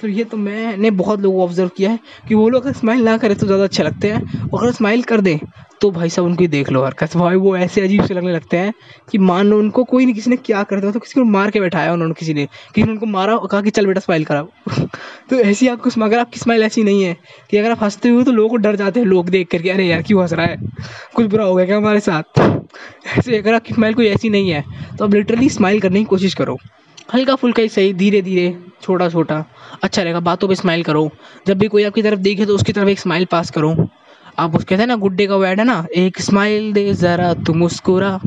तो 0.03 0.09
ये 0.09 0.25
तो 0.25 0.37
मैंने 0.37 0.91
बहुत 0.91 1.21
लोगों 1.21 1.37
को 1.39 1.45
ऑब्ज़र्व 1.45 1.69
किया 1.77 1.91
है 1.91 1.99
कि 2.29 2.35
वो 2.35 2.49
लोग 2.49 2.63
अगर 2.63 2.73
स्माइल 2.73 3.03
ना 3.05 3.17
करें 3.19 3.37
तो 3.39 3.47
ज़्यादा 3.47 3.65
अच्छे 3.65 3.83
लगते 3.83 4.09
हैं 4.09 4.49
और 4.49 4.63
अगर 4.63 4.73
स्माइल 4.73 5.03
कर 5.03 5.21
दें 5.21 5.39
तो 5.81 5.91
भाई 5.91 6.09
साहब 6.09 6.27
उनकी 6.29 6.47
देख 6.49 6.71
लो 6.71 6.83
हरकत। 6.85 7.17
भाई 7.17 7.37
वो 7.37 7.57
ऐसे 7.57 7.81
अजीब 7.81 8.05
से 8.05 8.15
लगने 8.15 8.33
लगते 8.33 8.57
हैं 8.57 8.73
कि 9.11 9.19
मान 9.19 9.47
लो 9.47 9.59
उनको 9.59 9.85
कोई 9.85 10.05
नहीं, 10.05 10.15
किसी 10.15 10.31
ने 10.31 10.37
क्या 10.37 10.63
कर 10.63 10.81
दिया 10.81 10.93
तो 10.93 10.99
किसी 11.01 11.15
को 11.15 11.25
मार 11.27 11.51
के 11.51 11.61
बैठाया 11.61 11.93
उन्होंने 11.93 12.15
किसी 12.15 12.35
ने 12.35 12.45
किसी 12.75 12.83
ने 12.83 12.93
उनको 12.93 13.07
मारा 13.07 13.37
और 13.37 13.49
कहा 13.49 13.61
कि 13.63 13.71
चल 13.71 13.87
बेटा 13.87 14.01
स्माइल 14.01 14.25
कराओ 14.25 14.49
तो 15.31 15.37
ऐसी 15.37 15.69
आपको 15.69 15.91
अगर 16.05 16.19
आपकी 16.19 16.41
स्माइल 16.41 16.63
ऐसी 16.63 16.83
नहीं 16.85 17.03
है 17.05 17.17
कि 17.51 17.57
अगर 17.57 17.71
आप 17.71 17.83
हँसते 17.83 18.09
हुए 18.09 18.25
तो 18.25 18.33
लोगों 18.33 18.49
को 18.51 18.57
डर 18.57 18.77
जाते 18.77 19.01
हैं, 19.01 19.07
लोग 19.07 19.29
देख 19.29 19.49
करके, 19.51 19.71
अरे 19.71 19.87
यार, 19.87 20.03
क्यों 20.03 20.23
हंस 20.23 20.33
रहा 20.33 20.47
है? 20.47 20.57
कुछ 21.15 21.27
बुरा 21.27 21.45
हो 21.45 21.55
गया 21.55 21.67
क्या 21.67 21.77
हमारे 21.77 22.01
साथ? 22.01 22.39
ऐसे 23.19 23.37
अगर 23.39 23.55
आपकी 23.55 23.75
स्माइल 23.75 23.95
कोई 23.95 24.07
ऐसी 24.09 24.31
नहीं 24.31 24.51
है 24.51 24.65
तो 24.99 25.05
आप 25.05 25.15
लिटरली 25.15 25.49
स्माइल 25.51 25.81
करने 25.81 25.99
की 25.99 26.05
कोशिश 26.05 26.35
करो। 26.35 26.57
हल्का 27.15 27.35
फुल्का 27.35 27.63
ही 27.63 27.69
सही, 27.69 27.93
धीरे 27.93 28.23
धीरे, 28.23 28.59
छोटा 28.83 29.09
छोटा। 29.09 29.45
अच्छा 29.83 30.03
रहेगा, 30.03 30.21
बातों 30.21 30.49
पे 30.49 30.55
स्माइल 30.55 30.83
करो। 30.83 31.11
जब 31.47 31.59
भी 31.59 31.69
कोई 31.69 31.85
आपकी 31.85 32.03
तरफ़ 32.03 32.19
देखे 32.19 32.47
तो 32.47 32.55
उसकी 32.55 32.73
तरफ़ 32.73 32.89
एक 32.89 32.99
स्माइल 32.99 33.25
पास 33.25 33.51
करो। 33.51 33.89
आप 34.39 34.57
उस 34.57 34.65
कहते 34.65 34.83
हैं 34.83 34.87
ना, 34.87 34.97
गुड्डे 34.97 35.27
का 35.27 35.37
वर्ड 35.37 35.59
है 35.59 35.65
ना, 35.65 35.87
एक 35.97 36.21
स्माइल 36.21 36.73
दे, 36.73 36.95
ज़रा 36.95 37.35
तू 37.35 37.53
मुस्कुरा। 37.53 38.21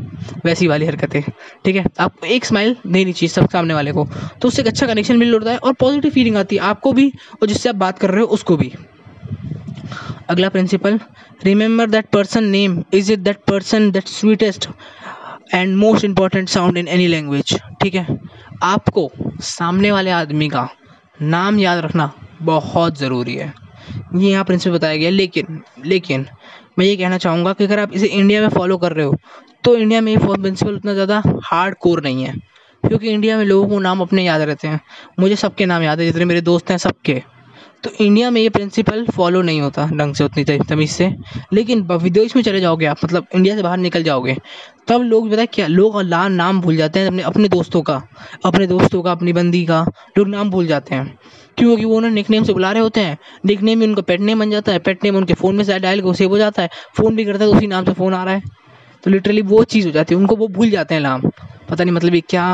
वैसी 0.44 0.66
वाली 0.66 0.86
हरकतें, 0.86 1.22
ठीक 1.64 1.76
है? 1.76 1.84
आप 2.00 2.24
एक 2.24 2.44
स्माइल 2.44 2.76
देनी 2.86 3.12
चाहिए 3.12 3.28
सब 3.28 3.48
सामने 3.50 3.74
वाले 3.74 3.92
को। 3.92 4.08
तो 4.42 4.48
उससे 4.48 4.62
एक 4.62 4.68
अच्छा 4.68 4.86
कनेक्शन 4.86 5.16
मिल 5.16 5.32
होता 5.34 5.50
है 5.50 5.56
और 5.56 5.72
पॉजिटिव 5.72 6.10
फीलिंग 6.10 6.36
आती 6.36 6.56
है 6.56 6.62
आपको 6.62 6.92
भी 6.92 7.12
और 7.42 7.48
जिससे 7.48 7.68
आप 7.68 7.74
बात 7.74 7.98
कर 7.98 8.10
रहे 8.10 8.20
हो 8.20 8.26
उसको 8.26 8.56
भी। 8.56 8.72
अगला 10.28 10.48
principle 10.48 11.00
remember 11.44 11.90
that 11.90 12.06
person 12.06 12.44
name 12.44 12.82
is 12.92 13.12
it 13.12 13.18
that 13.18 13.36
person 13.36 13.90
that 13.90 14.08
sweetest 14.08 14.68
and 15.46 15.76
most 15.76 16.04
important 16.04 16.48
sound 16.48 16.78
in 16.78 16.88
any 16.88 17.06
language 17.06 17.54
ठीक 17.82 17.94
है? 17.94 18.18
आपको 18.64 19.10
सामने 19.42 19.90
वाले 19.92 20.10
आदमी 20.12 20.48
का 20.48 20.68
नाम 21.22 21.58
याद 21.58 21.84
रखना 21.84 22.12
बहुत 22.42 22.98
ज़रूरी 22.98 23.34
है। 23.34 23.52
ये 24.14 24.30
यहाँ 24.30 24.44
प्रिंसिपल 24.44 24.76
बताया 24.76 24.96
गया, 24.96 25.10
लेकिन 25.10 25.62
लेकिन 25.84 26.26
मैं 26.78 26.86
ये 26.86 26.96
कहना 26.96 27.18
चाहूँगा 27.18 27.52
कि 27.52 27.64
अगर 27.64 27.78
आप 27.78 27.92
इसे 27.92 28.06
इंडिया 28.08 28.40
में 28.40 28.48
फॉलो 28.50 28.76
कर 28.78 28.92
रहे 28.92 29.06
हो 29.06 29.16
तो 29.64 29.76
इंडिया 29.76 30.00
में 30.00 30.12
ये 30.12 30.18
प्रिंसिपल 30.18 30.74
उतना 30.74 30.92
ज़्यादा 30.94 31.22
हार्ड 31.44 31.74
कोर 31.80 32.02
नहीं 32.02 32.24
है, 32.24 32.34
क्योंकि 32.84 33.08
इंडिया 33.08 33.36
में 33.38 33.44
लोगों 33.44 33.68
को 33.68 33.78
नाम 33.80 34.00
अपने 34.00 34.24
याद 34.24 34.40
रहते 34.42 34.68
हैं। 34.68 34.80
मुझे 35.20 35.36
सबके 35.36 35.66
नाम 35.66 35.82
याद 35.82 36.00
है, 36.00 36.06
जितने 36.06 36.24
मेरे 36.24 36.40
दोस्त 36.42 36.70
हैं, 36.70 36.78
सबके। 36.78 37.22
तो 37.82 37.90
इंडिया 38.00 38.30
में 38.30 38.40
ये 38.40 38.48
प्रिंसिपल 38.48 39.04
फॉलो 39.06 39.40
नहीं 39.42 39.60
होता 39.60 39.86
ढंग 39.88 40.14
से 40.14 40.24
उतनी 40.24 40.44
तमीज़ 40.60 40.90
से। 40.90 41.10
लेकिन 41.52 41.82
विदेश 41.82 42.34
में 42.36 42.42
चले 42.42 42.60
जाओगे 42.60 42.86
आप 42.86 43.04
मतलब 43.04 43.26
इंडिया 43.34 43.56
से 43.56 43.62
बाहर 43.62 43.78
निकल 43.78 44.02
जाओगे, 44.02 44.36
तब 44.88 45.02
लोग 45.02 45.30
पता 45.30 45.44
क्या, 45.46 45.66
लोग 45.66 46.00
ला 46.02 46.26
नाम 46.28 46.60
भूल 46.60 46.76
जाते 46.76 47.00
हैं 47.00 47.06
अपने 47.06 47.22
अपने 47.22 47.48
दोस्तों 47.48 47.82
का, 47.82 48.02
अपने 48.44 48.66
दोस्तों 48.66 49.02
का, 49.02 49.12
अपनी 49.12 49.32
बंदी 49.32 49.64
का, 49.66 49.84
लोग 50.18 50.28
नाम 50.28 50.50
भूल 50.50 50.66
जाते 50.66 50.94
हैं। 50.94 51.18
क्योंकि 51.58 51.84
वो 51.84 51.96
उन्हें 51.96 52.10
निक 52.10 52.30
नेम 52.30 52.44
से 52.44 52.52
बुला 52.52 52.70
रहे 52.72 52.82
होते 52.82 53.00
हैं 53.00 53.16
निक 53.46 53.60
नेम 53.62 53.82
उनका 53.82 54.02
पेट 54.02 54.20
नेम 54.20 54.40
बन 54.40 54.50
जाता 54.50 54.72
है 54.72 54.78
पेट 54.78 55.04
नेम 55.04 55.16
उनके 55.16 55.34
फ़ोन 55.34 55.56
में 55.56 55.64
से 55.64 55.78
डायल 55.78 56.00
को 56.00 56.12
सेव 56.14 56.30
हो 56.30 56.38
जाता 56.38 56.62
है 56.62 56.70
फ़ोन 56.96 57.16
भी 57.16 57.24
करता 57.24 57.44
है 57.44 57.50
तो 57.50 57.56
उसी 57.56 57.66
नाम 57.66 57.84
से 57.84 57.92
फ़ोन 57.92 58.14
आ 58.14 58.24
रहा 58.24 58.34
है। 58.34 58.42
तो 59.04 59.10
लिटरली 59.10 59.42
वो 59.42 59.62
चीज़ 59.64 59.86
हो 59.86 59.92
जाती 59.92 60.14
है, 60.14 60.20
उनको 60.20 60.36
वो 60.36 60.48
भूल 60.48 60.70
जाते 60.70 60.94
हैं 60.94 61.02
नाम। 61.02 61.22
पता 61.68 61.84
नहीं 61.84 61.94
मतलब 61.94 62.14
ये 62.14 62.20
क्या 62.20 62.46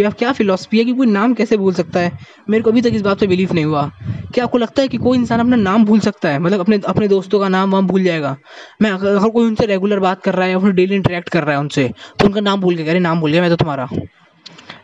क्या 0.00 0.10
क्या 0.10 0.32
फिलोसफी 0.32 0.78
है 0.78 0.84
कि 0.84 0.92
कोई 0.92 1.06
नाम 1.06 1.34
कैसे 1.34 1.56
भूल 1.56 1.74
सकता 1.74 2.00
है? 2.00 2.18
मेरे 2.50 2.62
को 2.62 2.70
अभी 2.70 2.82
तक 2.82 2.90
इस 2.94 3.02
बात 3.02 3.18
पे 3.20 3.26
बिलीव 3.26 3.52
नहीं 3.52 3.64
हुआ। 3.64 3.90
क्या 4.34 4.44
आपको 4.44 4.58
लगता 4.58 4.82
है 4.82 4.88
कि 4.88 4.96
कोई 4.96 5.18
इंसान 5.18 5.40
अपना 5.40 5.56
नाम 5.56 5.84
भूल 5.84 6.00
सकता 6.00 6.28
है? 6.28 6.38
मतलब 6.38 6.60
अपने 6.60 6.80
अपने 6.86 7.08
दोस्तों 7.08 7.40
का 7.40 7.48
नाम 7.48 7.72
वाम 7.72 7.86
भूल 7.86 8.04
जाएगा। 8.04 8.36
मैं 8.82 8.90
अगर 8.90 9.28
कोई 9.28 9.46
उनसे 9.46 9.66
रेगुलर 9.66 10.00
बात 10.00 10.22
कर 10.22 10.34
रहा 10.34 10.46
है 10.46 10.52
या 10.52 10.58
फिर 10.58 10.72
डेली 10.72 10.94
इंटरेक्ट 10.94 11.28
कर 11.28 11.42
रहा 11.44 11.54
है 11.54 11.60
उनसे 11.60 11.90
तो 12.18 12.26
उनका 12.26 12.40
नाम 12.40 12.60
भूल 12.60 12.74
गया 12.74 12.90
अरे, 12.90 13.00
नाम 13.00 13.20
भूल 13.20 13.32
गया 13.32 13.40
मैं 13.40 13.50
तो 13.50 13.56
तुम्हारा। 13.56 13.88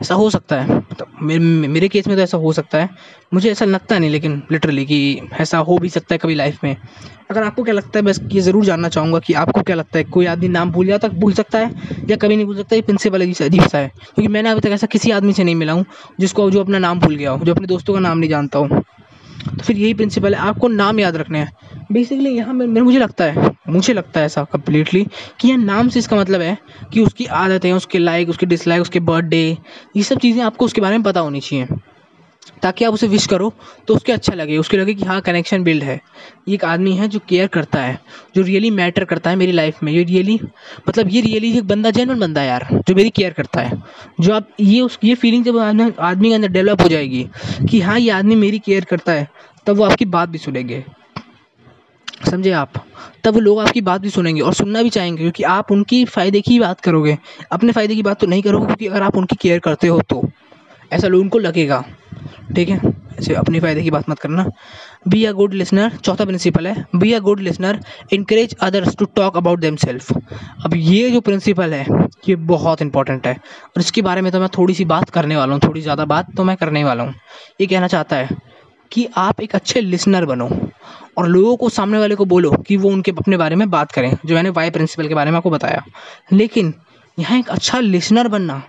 ऐसा 0.03 0.15
हो 0.15 0.31
सकता 0.31 0.61
है। 0.61 0.81
तो 0.81 1.07
मेरे 1.23 1.41
मेरे 1.69 1.89
केस 1.89 2.07
में 2.07 2.17
तो 2.17 2.23
ऐसा 2.23 2.39
हो 2.39 2.53
सकता 2.53 2.79
है। 2.79 2.89
मुझे 3.35 3.51
ऐसा 3.51 3.65
लगता 3.65 3.99
नहीं, 3.99 4.11
लेकिन 4.11 4.43
लिटरली 4.53 4.85
कि 4.87 5.21
ऐसा 5.41 5.59
हो 5.59 5.79
भी 5.79 5.89
सकता 5.89 6.15
है 6.15 6.19
कभी 6.19 6.35
लाइफ 6.35 6.65
में। 6.65 6.77
अगर 7.31 7.43
आपको 7.43 7.63
क्या 7.63 7.75
लगता 7.75 7.99
है 7.99 8.03
बस 8.05 8.21
ये 8.33 8.41
ज़रूर 8.41 8.65
जानना 8.65 8.89
चाहूँगा 8.89 9.19
कि 9.19 9.35
आपको 9.35 9.63
क्या 9.63 9.77
लगता 9.77 9.99
है, 9.99 10.05
कोई 10.05 10.27
आदमी 10.27 10.49
नाम 10.49 10.71
भूल 10.73 10.87
जाता, 10.87 11.09
भूल 11.11 11.33
सकता 11.33 11.59
है, 11.59 11.71
या 12.11 12.17
कभी 12.17 12.37
नहीं 12.37 12.47
भूल 12.47 12.57
सकता, 12.57 12.77
ये 12.77 12.83
प्रिंसिपल 12.83 13.23
अजीब 13.23 13.67
सा 13.67 13.79
है 13.79 13.89
क्योंकि 13.89 14.29
मैंने 14.29 14.51
अभी 14.51 14.61
तक 14.61 14.71
ऐसा 14.71 14.87
किसी 14.87 15.11
आदमी 15.11 15.33
से 15.33 15.45
नहीं 15.45 15.55
मिला 15.55 15.73
हूँ, 15.73 15.85
जिसको 16.21 16.51
जो 16.51 16.61
अपना 16.61 16.79
नाम 16.79 17.01
भूल 17.01 17.15
गया 17.15 17.31
हो, 17.31 17.45
जो 17.45 17.55
अपने 17.55 17.67
दोस्तों 17.67 17.95
का 17.95 18.01
नाम 18.01 18.19
नहीं 18.19 18.31
जानता 18.31 18.59
हो। 18.59 18.81
तो 19.47 19.63
फिर 19.63 19.77
यही 19.77 19.95
प्रिंसिपल 19.95 20.35
है, 20.35 20.41
आपको 20.41 20.69
नाम 20.69 21.01
याद 21.01 21.17
रखने 21.17 21.39
हैं। 21.39 21.53
बेसिकली 21.93 22.31
यहाँ 22.31 22.55
मेरे, 22.55 22.81
मुझे 22.83 22.99
लगता 22.99 23.25
है, 23.25 23.51
मुझे 23.69 23.93
लगता 23.93 24.21
है 24.21 24.27
ऐसा 24.27 24.45
कम्प्लीटली 24.45 25.05
कि 25.41 25.49
यह 25.49 25.57
नाम 25.57 25.89
से 25.89 25.99
इसका 25.99 26.17
मतलब 26.17 26.41
है 26.41 26.57
कि 26.93 27.01
उसकी 27.01 27.27
आदतें, 27.27 27.73
उसके 27.73 27.99
लाइक 27.99 28.29
उसके 28.29 28.47
डिसलाइक 28.47 28.83
उसके 28.83 29.01
बर्थडे 29.03 29.43
ये 29.97 30.03
सब 30.03 30.19
चीज़ें 30.19 30.43
आपको 30.43 30.65
उसके 30.65 30.81
बारे 30.81 30.97
में 30.99 31.05
पता 31.05 31.21
होनी 31.21 31.41
चाहिए। 31.41 31.67
ताकि 32.63 32.85
आप 32.85 32.95
उसे 32.95 33.07
विश 33.09 33.27
करो 33.27 33.53
तो 33.89 33.95
उसके 33.95 34.13
अच्छा 34.13 34.35
लगे। 34.35 34.57
उसके 34.59 34.77
लगे 34.77 34.95
कि 34.95 35.05
हाँ 35.05 35.21
कनेक्शन 35.21 35.63
बिल्ड 35.65 35.83
है। 35.83 36.01
ये 36.49 36.55
एक 36.55 36.65
आदमी 36.65 36.93
है 36.93 37.09
जो 37.09 37.19
केयर 37.29 37.47
करता 37.49 37.83
है, 37.83 37.99
जो 38.37 38.43
रियली 38.43 38.71
मैटर 38.73 39.05
करता 39.05 39.31
है 39.31 39.37
मेरी 39.37 39.53
लाइफ 39.53 39.83
में। 39.83 39.93
ये 39.93 40.03
रियली 40.05 40.39
मतलब 40.89 41.09
ये 41.11 41.21
रियली 41.21 41.53
एक 41.59 41.65
बंदा 41.65 41.91
जेनवन 41.91 42.21
बंदा 42.21 42.41
है 42.41 42.49
यार, 42.49 42.69
जो 42.89 42.95
मेरी 42.95 43.11
केयर 43.11 43.33
करता 43.33 43.61
है। 43.61 43.83
जो 44.21 44.33
आप, 44.33 44.49
ये 44.61 44.81
उस, 44.81 44.99
ये 45.05 45.15
फीलिंग 45.15 45.45
जब 45.45 45.59
आदमी 45.59 46.29
के 46.29 46.35
अंदर 46.35 46.49
डेवलप 46.49 46.83
हो 46.83 46.89
जाएगी 46.89 47.27
कि 47.71 47.81
हाँ 47.81 47.99
ये 47.99 48.11
आदमी 48.11 48.35
मेरी 48.37 48.59
केयर 48.59 48.85
करता 48.85 49.13
है, 49.13 49.29
तब 49.67 49.77
वो 49.77 49.85
आपकी 49.85 50.05
बात 50.07 50.29
भी 50.29 50.39
सुनेंगे। 50.39 50.85
समझे 52.31 52.51
आप? 52.51 52.73
तब 53.25 53.35
वो 53.35 53.41
लोग 53.41 53.59
आपकी 53.61 53.81
बात 53.81 54.01
भी 54.01 54.11
सुनेंगे 54.11 54.41
और 54.41 54.55
सुनना 54.55 54.83
भी 54.83 54.91
चाहेंगे, 54.91 55.23
क्योंकि 55.23 55.43
आप 55.43 55.73
उनकी 55.73 56.05
फ़ायदे 56.05 56.41
की 56.41 56.59
बात 56.61 56.81
करोगे। 56.81 57.17
अपने 57.53 57.73
फ़ायदे 57.73 57.95
की 57.95 58.03
बात 58.03 58.21
तो 58.21 58.27
नहीं 58.27 58.43
करोगे, 58.43 58.67
क्योंकि 58.67 58.87
अगर 58.87 59.03
आप 59.03 59.17
उनकी 59.17 59.37
केयर 59.37 59.59
करते 59.59 59.89
हो 59.89 60.01
तो। 60.01 60.23
ऐसा 60.93 61.09
लोग 61.09 61.21
उनको 61.21 61.39
लगेगा। 61.39 61.85
ठीक 62.55 62.69
है? 62.69 62.81
ऐसे 63.19 63.35
अपने 63.35 63.61
फ़ायदे 63.61 63.83
की 63.83 63.91
बात 63.91 64.09
मत 64.11 64.19
करना। 64.19 64.45
बी 65.09 65.25
अ 65.25 65.33
गुड 65.33 65.53
लिसनर 65.55 65.97
चौथा 65.97 66.25
प्रिंसिपल 66.25 66.67
है। 66.67 66.85
Be 66.97 67.13
a 67.13 67.19
good 67.21 67.41
listener 67.41 67.81
encourage 68.13 68.55
others 68.63 68.97
to 68.97 69.05
talk 69.17 69.37
about 69.37 69.61
themselves 69.77 70.13
अब 70.65 70.75
ये 70.75 71.11
जो 71.11 71.21
प्रिंसिपल 71.21 71.75
है, 71.75 71.87
ये 72.29 72.37
बहुत 72.37 72.83
इंपॉर्टेंट 72.83 73.27
है। 73.27 73.35
और 73.35 73.81
इसके 73.81 74.03
बारे 74.03 74.23
में 74.23 74.31
तो 74.33 74.41
मैं 74.41 74.49
थोड़ी 74.59 74.75
सी 74.75 74.85
बात 74.87 75.11
करने 75.11 75.37
वाला 75.37 75.53
हूँ, 75.53 75.61
थोड़ी 75.65 75.81
ज़्यादा 75.81 76.05
बात 76.07 76.35
तो 76.37 76.45
मैं 76.45 76.57
करने 76.57 76.85
वाला 76.85 77.05
हूँ। 77.05 77.15
ये 77.61 77.67
कहना 77.67 77.87
चाहता 77.89 78.17
है 78.17 78.37
कि 78.93 79.09
आप 79.17 79.41
एक 79.41 79.55
अच्छे 79.55 79.81
लिसनर 79.81 80.25
बनो 80.25 80.49
और 81.19 81.29
लोगों 81.29 81.57
को 81.57 81.69
सामने 81.69 81.99
वाले 81.99 82.15
को 82.15 82.25
बोलो 82.25 82.51
कि 82.67 82.77
वो 82.77 82.91
उनके 82.91 83.11
अपने 83.11 83.37
बारे 83.37 83.57
में 83.57 83.69
बात 83.71 83.93
करें, 83.93 84.13
जो 84.27 84.35
मैंने 84.35 84.51
वाई 84.51 84.71
प्रिंसिपल 84.71 85.09
के 85.09 85.15
बारे 85.15 85.31
में 85.31 85.37
आपको 85.39 85.51
बताया। 85.51 85.83
लेकिन 86.33 86.75
यहाँ 87.19 87.39
एक 87.39 87.49
अच्छा 87.49 87.81
लिसनर 87.81 88.29
बनना 88.29 88.63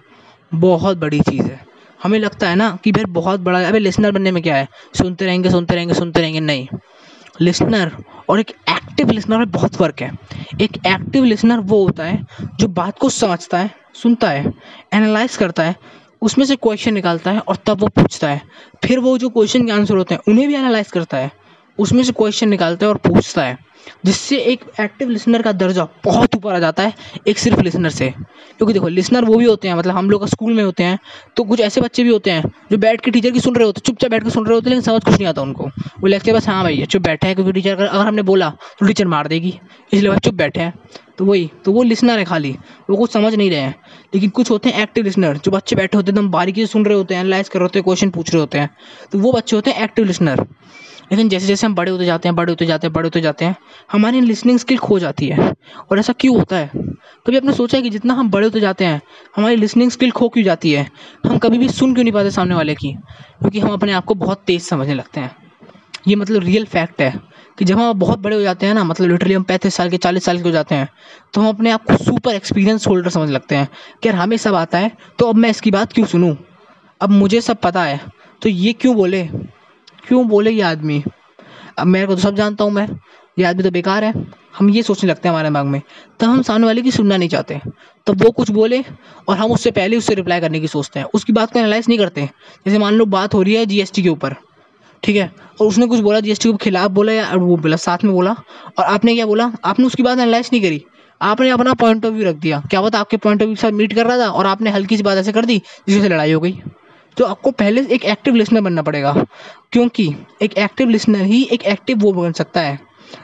बहुत 0.53 0.97
बड़ी 0.97 1.19
चीज़ 1.19 1.43
है। 1.43 1.65
हमें 2.04 2.20
लगता 2.20 2.50
है 2.50 2.56
ना 2.56 2.77
कि 2.84 2.92
भाई 2.92 3.06
बहुत 3.06 3.39
बड़ा 3.39 3.68
अभी 3.68 3.80
लिसनर 3.80 4.12
बनने 4.12 4.32
में 4.32 4.44
क्या 4.44 4.56
है? 4.56 4.68
सुनते 4.98 5.25
रहेंगे 5.25 5.50
सुनते 5.50 5.75
रहेंगे 5.75 5.94
सुनते 5.94 6.22
रहेंगे। 6.22 6.39
नहीं। 6.39 6.68
लिसनर 7.42 7.92
और 8.30 8.39
एक 8.39 8.50
एक्टिव 8.70 9.10
लिसनर 9.10 9.38
में 9.38 9.51
बहुत 9.51 9.75
फ़र्क 9.75 10.01
है। 10.01 10.12
एक 10.62 10.77
एक्टिव 10.88 11.24
लिसनर 11.24 11.58
वो 11.58 11.84
होता 11.84 12.04
है 12.04 12.25
जो 12.60 12.68
बात 12.68 13.00
को 13.00 13.10
समझता 13.10 13.58
है, 13.58 13.72
सुनता 13.94 14.30
है 14.30 14.54
एनालाइज 14.94 15.38
करता 15.38 15.63
है, 15.63 15.75
उसमें 16.22 16.46
से 16.46 16.56
क्वेश्चन 16.56 16.94
निकालता 16.94 17.32
है 17.32 17.39
और 17.39 17.56
तब 17.56 17.80
वो 17.80 17.88
पूछता 17.88 18.30
है। 18.30 18.42
फिर 18.86 19.00
वो 19.00 19.18
जो 19.18 19.30
क्वेश्चन 19.30 19.66
के 19.66 19.72
आंसर 19.72 19.96
होते 19.96 20.16
हैं, 20.16 20.22
उन्हें 20.27 20.48
भी 20.48 20.56
एनालाइज 20.56 20.92
करता 20.92 21.18
है। 21.18 21.32
उसमें 21.79 22.03
से 22.03 22.12
क्वेश्चन 22.12 22.50
निकालता 22.50 22.86
है 22.86 22.89
और 22.89 22.98
पूछता 23.00 23.43
है, 23.43 23.57
जिससे 24.05 24.38
एक 24.41 24.63
एक्टिव 24.81 25.10
लिसनर 25.10 25.41
का 25.41 25.51
दर्जा 25.51 25.88
बहुत 26.05 26.36
ऊपर 26.36 26.53
आ 26.53 26.60
जाता 26.60 26.84
है, 26.84 26.93
एक 27.27 27.38
सिर्फ़ 27.38 27.62
लिसनर 27.62 27.89
से। 27.89 28.10
क्योंकि 28.10 28.74
देखो 28.74 28.88
लिसनर 28.88 29.25
वो 29.25 29.38
भी 29.38 29.46
होते 29.46 29.67
हैं 29.67 29.75
मतलब 29.75 29.96
हम 29.96 30.10
लोग 30.10 30.25
स्कूल 30.27 30.53
में 30.53 30.63
होते 30.63 30.84
हैं 30.84 30.98
तो 31.38 31.43
कुछ 31.43 31.60
ऐसे 31.60 31.81
बच्चे 31.81 32.03
भी 32.03 32.10
होते 32.10 32.31
हैं, 32.31 32.43
जो 32.72 32.77
बैठ 32.77 33.01
के 33.01 33.12
टीचर 33.12 33.31
की 33.31 33.39
सुन 33.39 33.55
रहे 33.55 33.65
होते 33.65 33.79
हैं 33.79 33.84
चुपचाप 33.86 34.12
बैठ 34.12 34.24
के 34.24 34.29
सुन 34.29 34.46
रहे 34.46 34.55
होते 34.55 34.69
हैं 34.69 34.75
लेकिन 34.75 34.86
समझ 34.86 35.03
कुछ 35.03 35.13
नहीं 35.13 35.27
आता 35.27 35.41
उनको। 35.41 35.67
वो 36.00 36.07
लेक्चर 36.07 36.34
बस 36.34 36.48
हाँ 36.48 36.63
भैया, 36.65 36.86
चुप 36.86 37.01
बैठे 37.01 37.27
हैं, 37.27 37.36
क्योंकि 37.36 37.51
टीचर 37.51 37.75
अगर 37.75 38.05
हमने 38.07 38.22
बोला 38.24 38.50
तो 38.79 38.86
टीचर 38.88 39.07
मार 39.07 39.27
देगी। 39.27 39.60
इसलिए 39.93 40.10
भाई 40.10 40.19
चुप 40.19 40.34
बैठे 40.34 40.60
हैं। 40.60 40.74
तो 41.17 41.25
वही 41.25 41.50
तो 41.65 41.72
वो 41.72 41.84
लिसनर 41.84 42.19
है 42.19 42.25
खाली, 42.25 42.51
वो 42.89 42.98
कुछ 42.98 43.12
समझ 43.12 43.34
नहीं 43.34 43.50
रहे 43.50 43.60
हैं। 43.60 43.75
लेकिन 44.15 44.29
कुछ 44.29 44.50
होते 44.51 44.69
हैं 44.69 44.81
एक्टिव 44.84 45.03
लिसनर 45.03 45.38
जो 45.38 45.51
बच्चे 45.51 45.75
बैठे 45.75 45.98
होते 45.98 46.12
हैं, 46.12 46.17
एकदम 46.17 46.29
बारीकी 46.31 46.65
से 46.65 46.72
सुन 46.72 46.86
रहे 46.86 46.98
होते 46.98 47.13
हैं 47.13 47.22
एनालाइज 47.22 47.50
कर 47.50 47.60
रहे 47.60 47.65
होते 47.65 47.79
हैं 47.79 47.84
क्वेश्चन 47.84 48.10
पूछ 48.10 48.34
रहे 48.34 48.39
होते 48.39 48.57
हैं 48.57 48.69
तो 49.12 49.19
वो 49.19 49.31
बच्चे 49.31 49.55
होते 49.55 49.72
हैं 49.72 49.84
एक्टिव 49.84 50.05
लिसनर 50.05 50.46
लेकिन 51.11 51.29
जैसे 51.29 51.47
जैसे 51.47 51.67
हम 51.67 51.75
बड़े 51.75 51.91
होते 51.91 52.05
जाते 52.05 52.27
हैं, 52.27 52.35
बड़े 52.35 52.51
होते 52.51 52.65
जाते 52.65 52.87
हैं, 52.87 52.93
बड़े 52.93 53.05
होते 53.05 53.21
जाते 53.21 53.45
हैं, 53.45 53.55
हमारी 53.91 54.21
लिसनिंग 54.21 54.59
स्किल 54.59 54.77
खो 54.77 54.99
जाती 54.99 55.27
है। 55.27 55.53
और 55.91 55.99
ऐसा 55.99 56.13
क्यों 56.13 56.37
होता 56.37 56.55
है? 56.55 56.71
कभी 57.27 57.37
आपने 57.37 57.53
सोचा 57.53 57.77
है 57.77 57.81
कि 57.81 57.89
जितना 57.89 58.13
हम 58.13 58.29
बड़े 58.29 58.45
होते 58.45 58.59
जाते 58.59 58.85
हैं, 58.85 59.01
हमारी 59.35 59.55
लिसनिंग 59.55 59.91
स्किल 59.91 60.11
खो 60.11 60.29
क्यों 60.29 60.43
जाती 60.45 60.71
है? 60.71 60.87
हम 61.25 61.37
कभी 61.37 61.57
भी 61.57 61.69
सुन 61.69 61.93
क्यों 61.93 62.03
नहीं 62.03 62.13
पाते 62.13 62.31
सामने 62.31 62.55
वाले 62.55 62.75
की? 62.75 62.91
क्योंकि 63.39 63.59
हम 63.59 63.69
अपने 63.69 63.91
आप 63.91 64.05
को 64.05 64.15
बहुत 64.15 64.43
तेज़ 64.47 64.63
समझने 64.63 64.93
लगते 64.93 65.19
हैं। 65.19 65.35
ये 66.07 66.15
मतलब 66.15 66.43
रियल 66.43 66.65
फैक्ट 66.65 67.01
है 67.01 67.13
कि 67.59 67.65
जब 67.65 67.79
हम 67.79 67.99
बहुत 67.99 68.19
बड़े 68.19 68.35
हो 68.35 68.41
जाते 68.41 68.65
हैं 68.65 68.73
ना 68.73 68.83
मतलब 68.83 69.09
लिटरली 69.09 69.33
हम 69.33 69.43
पैंतीस 69.43 69.75
साल 69.75 69.89
के, 69.89 69.97
चालीस 69.97 70.25
साल 70.25 70.37
के 70.37 70.43
हो 70.43 70.51
जाते 70.51 70.75
हैं 70.75 70.87
तो 71.33 71.41
हम 71.41 71.47
अपने 71.47 71.71
आप 71.71 71.83
को 71.83 71.95
सुपर 71.95 72.35
एक्सपीरियंस 72.35 72.87
होल्डर 72.87 73.09
समझ 73.09 73.29
लगते 73.29 73.55
हैं 73.55 73.67
कि 74.03 74.09
यार 74.09 74.17
हमें 74.17 74.37
सब 74.37 74.55
आता 74.55 74.77
है 74.77 74.91
तो 75.19 75.29
अब 75.29 75.35
मैं 75.35 75.49
इसकी 75.49 75.71
बात 75.71 75.93
क्यों 75.93 76.05
सुनूँ? 76.05 76.35
अब 77.01 77.09
मुझे 77.09 77.41
सब 77.41 77.57
पता 77.57 77.83
है 77.83 77.99
तो 78.41 78.49
ये 78.49 78.73
क्यों 78.73 78.95
बोले? 78.95 79.29
क्यों 80.07 80.27
बोले 80.27 80.51
ये 80.51 80.61
आदमी? 80.61 81.03
अब 81.77 81.87
मेरे 81.87 82.07
को 82.07 82.15
तो 82.15 82.21
सब 82.21 82.35
जानता 82.35 82.63
हूँ 82.63 82.71
मैं। 82.71 82.87
ये 83.39 83.45
आदमी 83.45 83.63
तो 83.63 83.71
बेकार 83.71 84.03
है। 84.03 84.13
हम 84.59 84.69
ये 84.69 84.83
सोचने 84.83 85.09
लगते 85.09 85.27
हैं 85.27 85.33
हमारे 85.33 85.49
दिमाग 85.49 85.65
में। 85.65 85.81
तब 86.19 86.27
हम 86.27 86.41
सामने 86.41 86.65
वाले 86.65 86.81
की 86.81 86.91
सुनना 86.91 87.17
नहीं 87.17 87.29
चाहते। 87.29 87.61
तब 88.07 88.23
वो 88.23 88.31
कुछ 88.31 88.51
बोले 88.51 88.83
और 89.27 89.37
हम 89.37 89.51
उससे 89.51 89.71
पहले 89.71 89.97
उससे 89.97 90.15
रिप्लाई 90.15 90.41
करने 90.41 90.59
की 90.59 90.67
सोचते 90.67 90.99
हैं। 90.99 91.07
उसकी 91.13 91.33
बात 91.33 91.53
को 91.53 91.59
एनालाइज 91.59 91.85
नहीं 91.89 91.99
करते। 91.99 92.29
जैसे 92.67 92.77
मान 92.77 92.93
लो 92.93 93.05
बात 93.05 93.33
हो 93.33 93.41
रही 93.41 93.53
है 93.53 93.65
जीएसटी 93.65 94.03
के 94.03 94.09
ऊपर। 94.09 94.35
ठीक 95.03 95.15
है? 95.15 95.31
और 95.61 95.67
उसने 95.67 95.87
कुछ 95.87 95.99
बोला 95.99 96.19
जीएसटी 96.19 96.51
के 96.51 96.57
खिलाफ 96.57 96.91
बोला 96.91 97.11
या 97.13 97.33
वो 97.33 97.57
बोला, 97.57 97.75
साथ 97.75 97.97
में 98.03 98.13
बोला। 98.13 98.35
और 98.79 98.85
आपने 98.85 99.15
क्या 99.15 99.25
बोला? 99.25 99.51
आपने 99.65 99.85
उसकी 99.85 100.03
बात 100.03 100.17
एनालाइज 100.17 100.49
नहीं 100.53 100.61
करी। 100.61 100.85
आपने 101.21 101.49
अपना 101.49 101.73
पॉइंट 101.73 102.05
ऑफ़ 102.05 102.13
व्यू 102.13 102.25
रख 102.25 102.35
दिया। 102.35 102.59
क्या 102.69 102.81
पता 102.81 102.99
आपके 102.99 103.17
पॉइंट 103.17 103.41
ऑफ़ 103.41 103.45
व्यू 103.45 103.55
के 103.55 103.61
साथ 103.61 103.71
मीट 103.71 103.93
कर 103.93 104.05
रहा 104.05 104.17
था 104.17 104.29
और 104.29 104.45
आपने 104.45 104.69
हल्की 104.69 104.97
सी 104.97 105.03
बात 105.03 105.17
ऐसे 105.17 105.31
कर 105.31 105.45
दी 105.45 105.61
जिससे 105.89 106.09
लड़ाई 106.09 106.31
हो 106.31 106.39
गई। 106.39 106.59
तो 107.17 107.25
आपको 107.25 107.51
पहले 107.51 107.81
एक 107.86 108.05
एक्टिव 108.05 108.36
लिसनर 108.36 108.62
बनना 108.62 108.81
पड़ेगा, 108.81 109.13
क्योंकि 109.71 110.13
एक 110.41 110.57
एक्टिव 110.57 110.89
लिसनर 110.89 111.21
ही 111.24 111.41
एक 111.43 111.63
एक्टिव 111.65 111.97
वो 112.00 112.12
बन 112.13 112.31
सकता 112.33 112.62
है, 112.62 112.79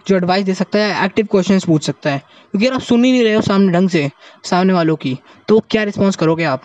जो 0.08 0.16
एडवाइस 0.16 0.46
दे 0.46 0.54
सकता 0.54 0.80
है 0.80 1.04
एक्टिव 1.06 1.28
क्वेश्चन 1.32 1.60
पूछ 1.68 1.86
सकता 1.86 2.10
है। 2.10 2.20
क्योंकि 2.20 2.66
अगर 2.66 2.76
आप 2.76 2.82
सुन 2.82 3.04
ही 3.06 3.12
नहीं 3.12 3.24
रहे 3.24 3.34
हो 3.34 3.42
सामने 3.42 3.72
ढंग 3.72 3.90
से, 3.90 4.10
सामने 4.44 4.74
वालों 4.74 4.96
की 4.96 5.18
तो 5.48 5.60
क्या 5.72 5.84
रिस्पॉन्स 5.84 6.16
करोगे 6.16 6.44
आप? 6.46 6.64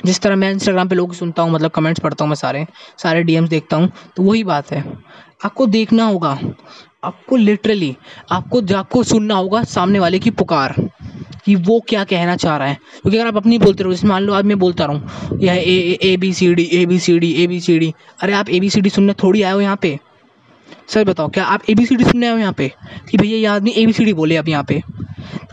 जिस 0.00 0.20
तरह 0.20 0.36
मैं 0.36 0.50
इंस्टाग्राम 0.50 0.88
पे 0.88 0.94
लोग 0.94 1.14
सुनता 1.14 1.42
हूँ 1.42 1.52
मतलब 1.52 1.70
कमेंट्स 1.70 2.00
पढ़ता 2.00 2.24
हूँ 2.24 2.28
मैं 2.28 2.36
सारे 2.36 2.66
सारे 2.98 3.22
डीएम्स 3.22 3.48
देखता 3.50 3.76
हूँ 3.76 3.90
तो 4.16 4.22
वही 4.22 4.44
बात 4.44 4.70
है। 4.72 4.84
आपको 5.44 5.66
देखना 5.68 6.04
होगा, 6.04 6.38
आपको 7.04 7.36
लिटरली 7.36 7.96
आपको 8.30 8.60
आपको 8.76 9.02
सुनना 9.04 9.34
होगा 9.34 9.62
सामने 9.64 9.98
वाले 9.98 10.18
की 10.18 10.30
पुकार। 10.32 10.74
कि 11.44 11.54
वो 11.56 11.78
क्या 11.88 12.04
कहना 12.04 12.36
चाह 12.36 12.56
रहा 12.56 12.68
है। 12.68 12.74
क्योंकि 12.74 13.16
अगर 13.18 13.28
आप 13.28 13.36
अपनी 13.36 13.58
बोलते 13.58 13.84
रहो, 13.84 13.92
जैसे 13.92 14.06
मान 14.06 14.22
लो, 14.22 14.32
आज 14.32 14.44
मैं 14.44 14.58
बोलता 14.58 14.84
रहूँ 14.84 15.38
यह 15.40 15.54
A 15.54 15.98
A 16.02 16.16
B 16.16 16.32
C 16.32 16.54
D 16.54 16.68
A 16.72 16.84
B 16.86 16.98
C 16.98 17.18
D 17.18 17.32
A 17.34 17.46
B 17.46 17.60
C 17.60 17.78
D 17.78 17.92
अरे 18.22 18.32
आप 18.32 18.50
ए 18.50 18.60
बी 18.60 18.70
सी 18.70 18.80
डी 18.80 18.90
सुनने 18.90 19.12
थोड़ी 19.22 19.42
आए 19.42 19.52
हो 19.52 19.60
यहाँ 19.60 19.78
पे। 19.82 19.98
सर 20.88 21.04
बताओ, 21.04 21.28
क्या 21.28 21.44
आप 21.44 21.62
ए 21.70 21.74
बी 21.74 21.84
सी 21.86 21.96
डी 21.96 22.04
सुनने 22.04 22.26
आए 22.26 22.32
हो 22.32 22.38
यहाँ 22.38 22.52
पे? 22.52 22.68
कि 23.10 23.18
भैया, 23.18 23.36
ये 23.36 23.46
आदमी 23.46 23.70
ए 23.70 23.86
बी 23.86 23.92
सी 23.92 24.04
डी 24.04 24.12
बोले 24.12 24.36
अब 24.36 24.48
यहाँ 24.48 24.64
पे। 24.64 24.82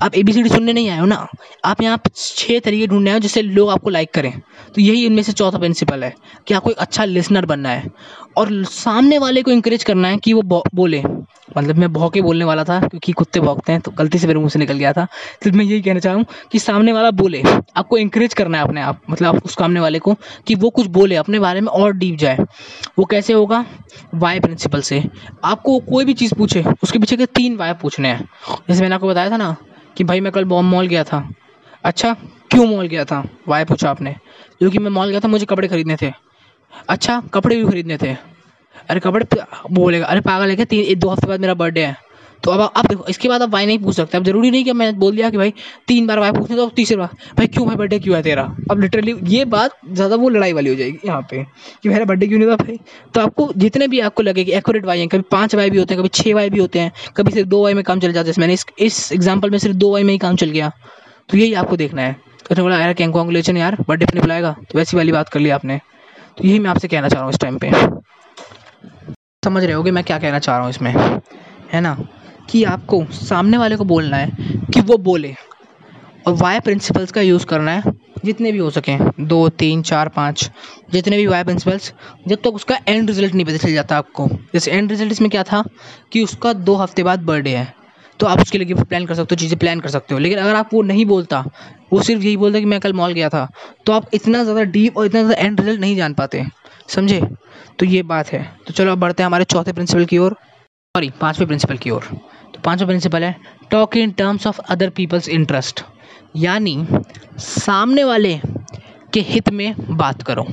आप 0.04 0.16
ए 0.16 0.24
बी 0.24 0.34
सी 0.34 0.44
डी 0.44 0.50
सुनने 0.50 0.74
नहीं 0.74 0.90
आए 0.90 1.00
हो 1.00 1.06
ना? 1.06 1.28
आप 1.66 1.82
यहाँ 1.82 2.00
छः 2.16 2.60
तरीके 2.60 2.88
ढूँढने 2.88 3.10
आए 3.10 3.14
हो 3.14 3.20
जिससे 3.20 3.42
लोग 3.42 3.70
आपको 3.70 3.90
लाइक 3.90 4.14
करें। 4.14 4.32
तो 4.76 4.82
यही 4.82 5.06
इनमें 5.06 5.24
से 5.24 5.32
चौथा 5.32 5.58
प्रिंसिपल 5.58 6.04
है 6.04 6.14
कि 6.48 6.54
आपको 6.54 6.70
एक 6.70 6.78
अच्छा 6.78 7.06
लिसनर 7.06 7.46
बनना 7.46 7.70
है। 7.70 7.92
और 8.38 8.64
सामने 8.64 9.18
वाले 9.18 9.42
को 9.42 9.52
इंकरेज 9.52 9.84
करना 9.84 10.08
है 10.08 10.18
कि 10.18 10.34
वो 10.34 10.64
बोले। 10.76 11.04
मतलब 11.58 11.76
मैं 11.76 11.92
भौके 11.94 12.22
बोलने 12.22 12.46
वाला 12.46 12.64
था, 12.64 12.80
क्योंकि 12.80 13.12
कुत्ते 13.12 13.40
भौंकते 13.40 13.72
हैं 13.72 13.82
तो 13.82 13.92
गलती 13.92 14.20
से 14.20 14.28
मेरे 14.28 14.40
मुँह 14.40 14.50
से 14.50 14.60
निकल 14.60 14.74
गया 14.74 14.94
था। 14.94 15.06
तो 15.44 15.52
मैं 15.52 15.66
यही 15.66 15.82
कहना 15.82 16.00
चाहूँ 16.00 16.26
कि 16.52 16.60
सामने 16.60 16.94
वाला 16.94 17.12
बोले। 17.12 17.42
आपको 17.78 17.98
इंकरेज 17.98 18.34
करना 18.34 18.58
है 18.58 18.64
अपने 18.64 18.82
आप 18.82 19.02
मतलब 19.10 19.42
उस 19.46 19.54
सामने 19.54 19.80
वाले 19.80 20.00
को 20.00 20.16
कि 20.48 20.56
वो 20.56 20.70
कुछ 20.70 20.88
बोले, 20.88 21.16
अपने 21.16 21.40
बारे 21.40 21.62
में 21.62 21.68
और 21.68 21.94
डीप 21.94 22.18
जाए। 22.18 22.38
वो 23.00 23.06
कैसे 23.06 23.34
होगा? 23.34 23.66
वाई 24.16 24.40
प्रिंसिपल 24.40 24.82
से। 24.82 25.04
आपको 25.44 25.80
कोई 25.80 26.06
भी 26.06 26.14
चीज़ 26.14 26.36
पूछे, 26.36 26.64
उसके 26.84 27.00
पीछे 27.00 27.18
के 27.18 27.26
तीन 27.26 27.56
वाई 27.58 27.74
पूछने 27.74 28.10
हैं। 28.10 28.30
जैसे 28.70 28.82
मैंने 28.82 28.96
आपको 28.96 29.08
बताया 29.08 29.30
था 29.30 29.38
ना 29.38 29.56
कि 29.98 30.04
भाई 30.04 30.20
मैं 30.20 30.32
कल 30.32 30.46
बॉम्ब 30.46 30.72
मॉल 30.72 30.88
गया 30.88 31.04
था। 31.04 31.28
अच्छा 31.84 32.14
क्यों 32.52 32.66
मॉल 32.68 32.88
गया 32.88 33.06
था? 33.06 33.24
वाई 33.48 33.66
पूछा 33.66 33.90
आपने? 33.90 34.16
क्योंकि 34.60 34.80
मैं 34.80 34.92
मॉल 34.92 35.10
गया 35.10 35.20
था, 35.20 35.28
मुझे 35.28 35.46
कपड़े 35.46 35.68
खरीदने 35.68 35.96
थे। 36.02 36.12
अच्छा 36.90 37.22
कपड़े 37.34 37.56
भी 37.56 37.66
खरीदने 37.66 37.98
थे। 37.98 38.14
अरे, 38.90 39.00
कपड़े 39.00 39.26
बोलेगा, 39.72 40.06
अरे, 40.06 40.22
पागल 40.22 40.50
है 40.50 40.56
क्या? 40.56 40.66
तीन, 40.66 40.84
एक, 40.86 41.00
दो 41.00 41.10
हफ़्ते 41.10 41.28
बाद 41.28 41.40
मेरा 41.40 41.54
बर्थडे 41.54 41.82
है। 41.82 42.06
तो 42.44 42.52
अब 42.52 42.62
आप 42.62 42.88
देखो, 42.88 43.06
इसके 43.10 43.30
बाद 43.30 43.42
आप 43.42 43.50
वाई 43.50 43.66
नहीं 43.66 43.80
पूछ 43.80 43.96
सकते। 43.96 44.18
अब 44.18 44.24
ज़रूरी 44.24 44.52
नहीं 44.52 44.64
कि 44.64 44.74
मैंने 44.74 44.98
बोल 44.98 45.16
दिया 45.16 45.30
कि 45.30 45.38
भाई, 45.38 45.54
तीन 45.88 46.08
बार 46.08 46.20
वाई 46.20 46.32
पूछने 46.32 46.56
तो 46.56 46.68
तीसरी 46.70 46.98
बार, 46.98 47.08
भाई, 47.08 47.48
क्यों 47.48 47.66
भाई 47.68 47.76
बर्थडे 47.76 48.00
क्यों 48.00 48.16
है 48.16 48.22
तेरा? 48.24 48.44
अब 48.72 48.82
लिटरली 48.82 49.16
ये 49.24 49.46
बात 49.46 49.72
ज़्यादा 49.92 50.16
वो 50.16 50.30
लड़ाई 50.30 50.54
वाली 50.54 50.70
हो 50.70 50.76
जाएगी 50.76 50.98
यहाँ 51.06 51.22
पे, 51.22 51.44
कि 51.84 51.90
मेरा 51.90 52.06
बर्थडे 52.06 52.28
क्यों 52.28 52.40
नहीं 52.40 52.48
हुआ 52.48 52.56
भाई? 52.56 52.80
तो 53.14 53.22
आपको 53.22 53.52
जितने 53.58 53.88
भी 53.88 54.00
आपको 54.00 54.24
लगे 54.24 54.44
कि 54.44 54.52
एक्यूरेट 54.52 54.86
वाई 54.86 55.00
हैं, 55.00 55.08
कभी 55.08 55.24
पाँच 55.32 55.56
वाई 55.56 55.70
भी 55.70 55.78
होते 55.78 55.94
हैं, 55.94 56.00
कभी 56.00 56.10
छः 56.14 56.34
वाई 56.34 56.50
भी 56.50 56.60
होते 56.60 56.80
हैं, 56.80 56.92
कभी 57.18 57.32
सिर्फ़ 57.32 57.50
दो 57.50 57.64
वाई 57.64 57.74
में 57.74 57.84
काम 57.84 58.00
चल 58.00 58.14
जाता 58.14 58.30
है। 58.30 58.36
मैंने 58.40 58.54
इस 58.54 58.66
इस 58.80 59.12
एग्ज़ाम्पल 59.12 59.50
में 59.50 59.58
सिर्फ़ 59.58 59.78
दो 59.78 59.92
वाई 59.92 60.04
में 60.04 60.14
ही 60.14 60.18
काम 60.20 60.36
चल 60.36 60.50
गया। 60.50 60.72
तो 61.30 61.38
यही 61.38 61.54
आपको 61.54 61.78
देखना 61.78 62.02
है। 62.02 62.16
तो 62.50 62.64
बोला 62.64 62.80
यार 62.80 62.94
कॉन्ग्रेचुलेशन 62.94 63.58
यार 63.58 63.78
बर्थडे 63.88 64.06
पर 64.06 64.14
नहीं 64.14 64.22
बुलाएगा? 64.22 64.56
तो 64.72 64.78
वैसी 64.80 64.98
वाली 64.98 65.12
बात 65.12 65.30
कर 65.30 65.40
ली 65.40 65.50
आपने। 65.50 65.80
तो 66.38 66.48
यही 66.48 66.60
मैं 66.60 66.70
आपसे 66.70 66.88
कहना 66.88 67.10
चाह 67.10 67.20
रहा 67.20 67.26
हूँ 67.26 67.34
इस 67.34 67.40
टाइम 67.40 67.58
पे। 67.58 67.72
समझ 69.46 69.64
रहे 69.64 69.74
होगे 69.74 69.92
मैं 69.92 70.04
क्या 70.04 70.20
कहना 70.20 70.40
चाह 70.40 70.56
रहा 70.56 70.64
हूँ 70.64 70.70
इसमें। 70.70 71.20
है 71.74 71.82
ना? 71.82 71.98
कि 72.50 72.64
आपको 72.64 73.06
सामने 73.12 73.58
वाले 73.58 73.76
को 73.76 73.84
बोलना 73.84 74.18
है 74.18 74.32
कि 74.74 74.82
वो 74.82 74.98
बोले। 74.98 75.36
और 76.28 76.34
वाई 76.34 76.60
प्रिंसिपल्स 76.60 77.12
का 77.12 77.22
यूज़ 77.22 77.46
करना 77.46 77.72
है, 77.72 77.84
जितने 78.26 78.52
भी 78.52 78.58
हो 78.58 78.70
सकें। 78.70 79.12
दो, 79.20 79.50
तीन, 79.50 79.82
चार, 79.82 80.10
पाँच, 80.10 80.52
जितने 80.92 81.18
भी 81.18 81.28
वाई 81.28 81.44
प्रिंसिपल्स 81.44 81.94
जब 82.28 82.36
तक 82.36 82.42
तो 82.44 82.52
उसका 82.52 82.80
एंड 82.88 83.10
रिज़ल्ट 83.10 83.34
नहीं 83.34 83.46
पता 83.46 83.58
चल 83.58 83.74
जाता 83.74 83.98
आपको। 83.98 84.28
जैसे 84.28 84.72
एंड 84.72 84.90
रिज़ल्ट 84.90 85.12
इसमें 85.12 85.30
क्या 85.30 85.44
था? 85.44 85.64
कि 86.12 86.24
उसका 86.24 86.54
दो 86.54 86.76
हफ़्ते 86.76 87.04
बाद 87.04 87.20
बर्थडे 87.20 87.50
है। 87.50 87.74
तो 88.20 88.28
आप 88.28 88.42
उसके 88.42 88.58
लिए 88.58 88.74
प्लान 88.74 89.06
कर 89.06 89.14
सकते 89.14 89.36
हो, 89.36 89.40
चीज़ें 89.40 89.60
प्लान 89.60 89.80
कर 89.80 89.90
सकते 89.90 90.14
हो। 90.14 90.20
लेकिन 90.20 90.40
अगर 90.40 90.56
आप 90.56 90.70
वो 90.74 90.82
नहीं 90.82 91.06
बोलता 91.06 91.46
वो 91.92 92.02
सिर्फ़ 92.02 92.24
यही 92.24 92.38
बोलता 92.38 92.60
कि 92.60 92.66
मैं 92.66 92.80
कल 92.80 92.94
मॉल 92.94 93.14
गया 93.14 93.30
था। 93.30 93.48
तो 93.86 93.94
आप 93.94 94.10
इतना 94.14 94.44
ज़्यादा 94.44 94.64
डीप 94.66 94.98
और 94.98 95.06
इतना 95.06 95.24
ज़्यादा 95.24 95.42
एंड 95.42 95.60
रिज़ल्ट 95.62 95.82
नहीं 95.82 95.96
जान 95.96 96.14
पाते, 96.14 96.44
समझे? 96.90 97.22
तो 97.80 97.86
ये 97.86 98.02
बात 98.04 98.32
है। 98.32 98.44
तो 98.68 98.74
चलो 98.74 98.92
अब 98.92 99.00
बढ़ते 99.00 99.24
हैं 99.24 99.28
हमारे 99.28 99.44
चौथे 99.46 99.74
प्रिंसिपल 99.74 100.06
की 100.06 100.18
ओर। 100.18 100.34
सॉरी 100.96 101.10
पाँचवें 101.22 101.48
प्रिंसिपल 101.48 101.78
की 101.78 101.90
ओर। 101.90 102.04
तो 102.54 102.60
पाँचवा 102.66 102.88
प्रिंसिपल 102.88 103.24
है 103.24 103.36
talk 103.72 103.98
in 103.98 104.12
terms 104.14 104.48
of 104.48 104.60
other 104.70 104.90
people's 104.90 105.30
interest 105.30 105.82
यानी 106.36 106.86
सामने 107.40 108.04
वाले 108.04 108.40
के 109.14 109.20
हित 109.22 109.50
में 109.50 109.74
बात 109.90 110.22
करो। 110.24 110.46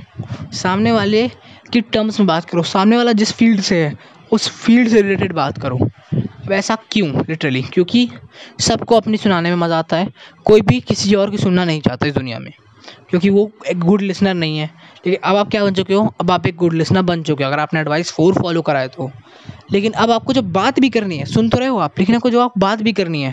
सामने 0.52 0.92
वाले 0.92 1.26
की 1.72 1.80
टर्म्स 1.82 2.18
में 2.20 2.26
बात 2.26 2.44
करो। 2.44 2.62
सामने 2.62 2.96
वाला 2.96 3.12
जिस 3.12 3.32
फ़ील्ड 3.32 3.60
से 3.60 3.84
है, 3.84 3.96
उस 4.32 4.48
फ़ील्ड 4.56 4.88
से 4.88 5.02
रिलेटेड 5.02 5.32
बात 5.32 5.58
करो। 5.58 5.78
वैसा 6.48 6.76
क्यों 6.90 7.08
लिटरली 7.28 7.62
क्योंकि 7.62 8.08
सबको 8.60 8.96
अपनी 8.96 9.16
सुनाने 9.16 9.50
में 9.50 9.56
मज़ा 9.56 9.78
आता 9.78 9.96
है। 9.96 10.08
कोई 10.44 10.60
भी 10.60 10.80
किसी 10.80 11.14
और 11.14 11.30
की 11.30 11.38
सुनना 11.38 11.64
नहीं 11.64 11.80
चाहता 11.80 12.06
इस 12.06 12.14
दुनिया 12.14 12.38
में। 12.38 12.52
क्योंकि 13.10 13.30
वो 13.30 13.50
एक 13.68 13.78
गुड 13.78 14.00
लिसनर 14.02 14.34
नहीं 14.34 14.58
है। 14.58 14.70
लेकिन 15.06 15.20
अब 15.24 15.36
आप 15.36 15.50
क्या 15.50 15.64
बन 15.64 15.74
चुके 15.74 15.94
हो? 15.94 16.14
अब 16.20 16.30
आप 16.30 16.46
एक 16.46 16.56
गुड 16.56 16.72
लिसनर 16.72 17.02
बन 17.02 17.22
चुके 17.22 17.44
हो, 17.44 17.50
अगर 17.50 17.60
आपने 17.60 17.80
एडवाइस 17.80 18.12
फोर 18.12 18.34
फॉलो 18.34 18.62
कराए 18.62 18.88
तो। 18.88 19.10
लेकिन 19.72 19.92
अब 19.92 20.10
आपको 20.10 20.32
जब 20.32 20.50
बात 20.52 20.80
भी 20.80 20.88
करनी 20.90 21.16
है, 21.18 21.24
सुन 21.24 21.48
तो 21.48 21.58
रहे 21.58 21.68
हो 21.68 21.78
आप, 21.78 21.98
लेकिन 21.98 22.14
आपको 22.16 22.30
जो 22.30 22.40
आप 22.40 22.58
बात 22.58 22.82
भी 22.82 22.92
करनी 22.92 23.22
है 23.22 23.32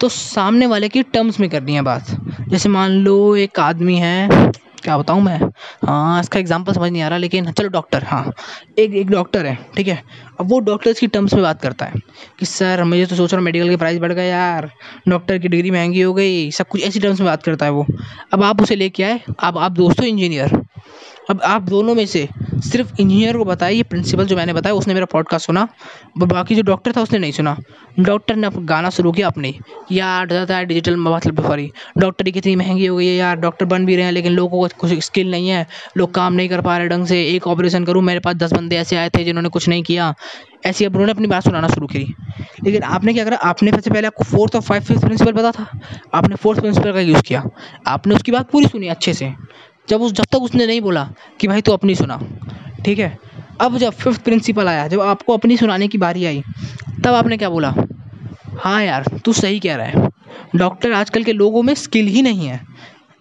तो 0.00 0.08
सामने 0.08 0.66
वाले 0.66 0.88
की 0.88 1.02
टर्म्स 1.04 1.40
में 1.40 1.48
करनी 1.50 1.74
है 1.74 1.82
बात। 1.82 2.10
जैसे 2.48 2.68
मान 2.68 2.90
लो 2.98 3.36
एक 3.36 3.60
आदमी 3.60 3.96
है 3.96 4.52
क्या 4.84 4.96
बताऊँ 4.98 5.22
मैं? 5.22 5.38
हाँ 5.84 6.20
इसका 6.20 6.38
एग्ज़ाम्पल 6.38 6.72
समझ 6.72 6.90
नहीं 6.90 7.02
आ 7.02 7.08
रहा, 7.08 7.18
लेकिन 7.18 7.50
चलो 7.52 7.68
डॉक्टर 7.68 8.04
हाँ 8.04 8.32
एक 8.78 8.94
एक 8.94 9.10
डॉक्टर 9.10 9.46
है, 9.46 9.56
ठीक 9.76 9.88
है? 9.88 10.02
अब 10.40 10.48
वो 10.50 10.58
डॉक्टर्स 10.60 11.00
की 11.00 11.06
टर्म्स 11.06 11.34
में 11.34 11.42
बात 11.42 11.60
करता 11.62 11.86
है 11.86 12.00
कि 12.38 12.46
सर 12.46 12.82
मुझे 12.84 13.06
तो 13.06 13.16
सोच 13.16 13.32
रहा 13.32 13.38
हूँ 13.38 13.44
मेडिकल 13.44 13.68
के 13.68 13.76
प्राइस 13.76 13.98
बढ़ 14.00 14.12
गए 14.12 14.28
यार 14.28 14.70
डॉक्टर 15.08 15.38
की 15.38 15.48
डिग्री 15.48 15.70
महँगी 15.70 16.00
हो 16.00 16.12
गई। 16.14 16.50
सब 16.50 16.68
कुछ 16.68 16.82
ऐसी 16.82 17.00
टर्म्स 17.00 17.20
में 17.20 17.26
बात 17.26 17.42
करता 17.42 17.66
है 17.66 17.72
वो। 17.72 17.86
अब 18.32 18.42
आप 18.42 18.62
उसे 18.62 18.76
लेके 18.76 19.02
आए, 19.02 19.20
अब 19.40 19.58
आप 19.58 19.72
दोस्तों 19.72 20.06
इंजीनियर 20.06 20.63
अब 21.30 21.40
आप 21.42 21.62
दोनों 21.62 21.94
में 21.94 22.04
से 22.06 22.28
सिर्फ़ 22.64 23.00
इंजीनियर 23.00 23.36
को 23.36 23.44
बताया 23.44 23.72
ये 23.72 23.82
प्रिंसिपल 23.82 24.26
जो 24.26 24.36
मैंने 24.36 24.52
बताया, 24.52 24.74
उसने 24.74 24.94
मेरा 24.94 25.06
पॉडकास्ट 25.06 25.46
सुना 25.46 25.66
बाकी 26.18 26.54
जो 26.54 26.62
डॉक्टर 26.62 26.92
था 26.96 27.02
उसने 27.02 27.18
नहीं 27.18 27.32
सुना। 27.32 27.56
डॉक्टर 28.00 28.36
ने 28.36 28.48
गाना 28.64 28.90
शुरू 28.90 29.12
किया 29.12 29.26
अपने। 29.26 29.54
यार 29.92 30.28
ज़्यादा 30.28 30.56
है 30.56 30.64
डिजिटल 30.66 30.96
मतलब 30.96 31.42
सॉरी 31.46 31.70
डॉक्टरी 31.98 32.32
कितनी 32.32 32.54
महँगी 32.56 32.86
हो 32.86 32.96
गई 32.96 33.06
है 33.06 33.14
यार 33.16 33.36
डॉक्टर 33.36 33.66
बन 33.66 33.86
भी 33.86 33.96
रहे 33.96 34.04
हैं, 34.04 34.12
लेकिन 34.12 34.32
लोगों 34.32 34.60
को 34.60 34.76
कुछ 34.80 34.92
स्किल 35.04 35.30
नहीं 35.30 35.48
है। 35.48 35.66
लोग 35.96 36.14
काम 36.14 36.32
नहीं 36.32 36.48
कर 36.48 36.60
पा 36.60 36.76
रहे 36.78 36.88
ढंग 36.88 37.06
से। 37.06 37.22
एक 37.24 37.46
ऑपरेशन 37.46 37.84
करूँ, 37.84 38.02
मेरे 38.02 38.20
पास 38.20 38.36
दस 38.36 38.52
बंदे 38.52 38.76
ऐसे 38.76 38.96
आए 38.96 39.10
थे 39.10 39.24
जिन्होंने 39.24 39.48
कुछ 39.48 39.68
नहीं 39.68 39.82
किया। 39.82 40.14
ऐसी 40.66 40.84
अब 40.84 40.92
उन्होंने 40.92 41.12
अपनी 41.12 41.26
बात 41.26 41.44
सुनाना 41.44 41.68
शुरू 41.68 41.86
करी। 41.86 42.14
लेकिन 42.64 42.82
आपने 42.82 43.12
क्या 43.12 43.24
करा? 43.24 43.36
आपने 43.36 43.70
सबसे 43.70 43.90
पहले 43.90 44.06
आपको 44.06 44.24
फोर्थ 44.24 44.54
और 44.54 44.62
फाइव 44.62 44.82
फिफ्थ 44.82 45.00
प्रिंसिपल 45.00 45.32
पता 45.32 45.50
था। 45.52 45.80
आपने 46.14 46.36
फोर्थ 46.36 46.60
प्रिंसिपल 46.60 46.92
का 46.92 47.00
यूज़ 47.00 47.22
किया। 47.22 47.44
आपने 47.86 48.14
उसकी 48.14 48.32
बात 48.32 48.50
पूरी 48.50 48.66
सुनी 48.66 48.88
अच्छे 48.88 49.14
से। 49.14 49.32
जब 49.88 50.02
उस, 50.02 50.12
जब 50.12 50.24
तक 50.24 50.42
उसने 50.42 50.66
नहीं 50.66 50.80
बोला 50.80 51.08
कि 51.40 51.48
भाई 51.48 51.60
तू 51.60 51.72
अपनी 51.72 51.94
सुना, 51.94 52.20
ठीक 52.84 52.98
है? 52.98 53.18
अब 53.60 53.78
जब 53.78 53.90
फिफ्थ 53.90 54.22
प्रिंसिपल 54.24 54.68
आया, 54.68 54.86
जब 54.88 55.00
आपको 55.00 55.32
अपनी 55.32 55.56
सुनाने 55.56 55.88
की 55.88 55.98
बारी 55.98 56.24
आई, 56.24 56.42
तब 57.04 57.14
आपने 57.14 57.36
क्या 57.36 57.48
बोला? 57.48 57.74
हाँ 58.58 58.82
यार, 58.82 59.04
तू 59.24 59.32
सही 59.32 59.60
कह 59.60 59.76
रहा 59.76 59.86
है। 59.86 60.08
डॉक्टर 60.56 60.92
आजकल 60.92 61.24
के 61.24 61.32
लोगों 61.32 61.62
में 61.62 61.74
स्किल 61.74 62.06
ही 62.06 62.22
नहीं 62.22 62.46
है। 62.46 62.60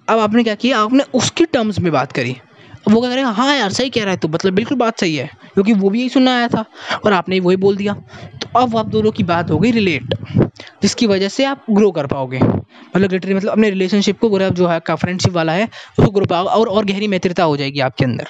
अब 0.07 0.19
आपने 0.19 0.43
क्या 0.43 0.55
किया? 0.55 0.79
आपने 0.79 1.03
उसकी 1.13 1.45
टर्म्स 1.45 1.79
में 1.79 1.91
बात 1.91 2.11
करी। 2.11 2.35
वो 2.89 3.01
कह 3.01 3.07
रहे 3.07 3.17
हैं 3.17 3.25
हाँ 3.25 3.55
यार, 3.55 3.71
सही 3.71 3.89
कह 3.89 4.03
रहा 4.03 4.11
है 4.11 4.17
तू 4.17 4.27
मतलब 4.27 4.53
बिल्कुल 4.53 4.77
बात 4.77 4.99
सही 4.99 5.15
है, 5.15 5.29
क्योंकि 5.53 5.73
वो 5.73 5.89
भी 5.89 5.99
यही 5.99 6.09
सुनना 6.09 6.35
आया 6.37 6.47
था 6.47 6.65
और 7.05 7.13
आपने 7.13 7.39
वही 7.39 7.55
बोल 7.55 7.77
दिया। 7.77 7.95
अब 8.57 8.75
आप 8.77 8.85
दोनों 8.87 9.11
की 9.11 9.23
बात 9.23 9.51
हो 9.51 9.57
गई 9.59 9.71
रिलेट 9.71 10.13
जिसकी 10.81 11.07
वजह 11.07 11.29
से 11.29 11.45
आप 11.45 11.65
ग्रो 11.69 11.91
कर 11.91 12.07
पाओगे। 12.07 12.39
मतलब 12.39 13.11
लिटरली 13.11 13.33
मतलब 13.33 13.51
अपने 13.51 13.69
रिलेशनशिप 13.69 14.19
को 14.19 14.29
अगर 14.29 14.45
आप 14.45 14.53
जो 14.53 14.67
है, 14.67 14.79
का 14.79 14.95
फ्रेंडशिप 14.95 15.33
वाला 15.33 15.53
है, 15.53 15.67
उसको 15.99 16.11
ग्रो 16.11 16.25
पाओगे 16.25 16.49
और 16.51 16.67
और 16.69 16.85
गहरी 16.85 17.07
मित्रता 17.07 17.43
हो 17.43 17.57
जाएगी 17.57 17.79
आपके 17.81 18.05
अंदर। 18.05 18.27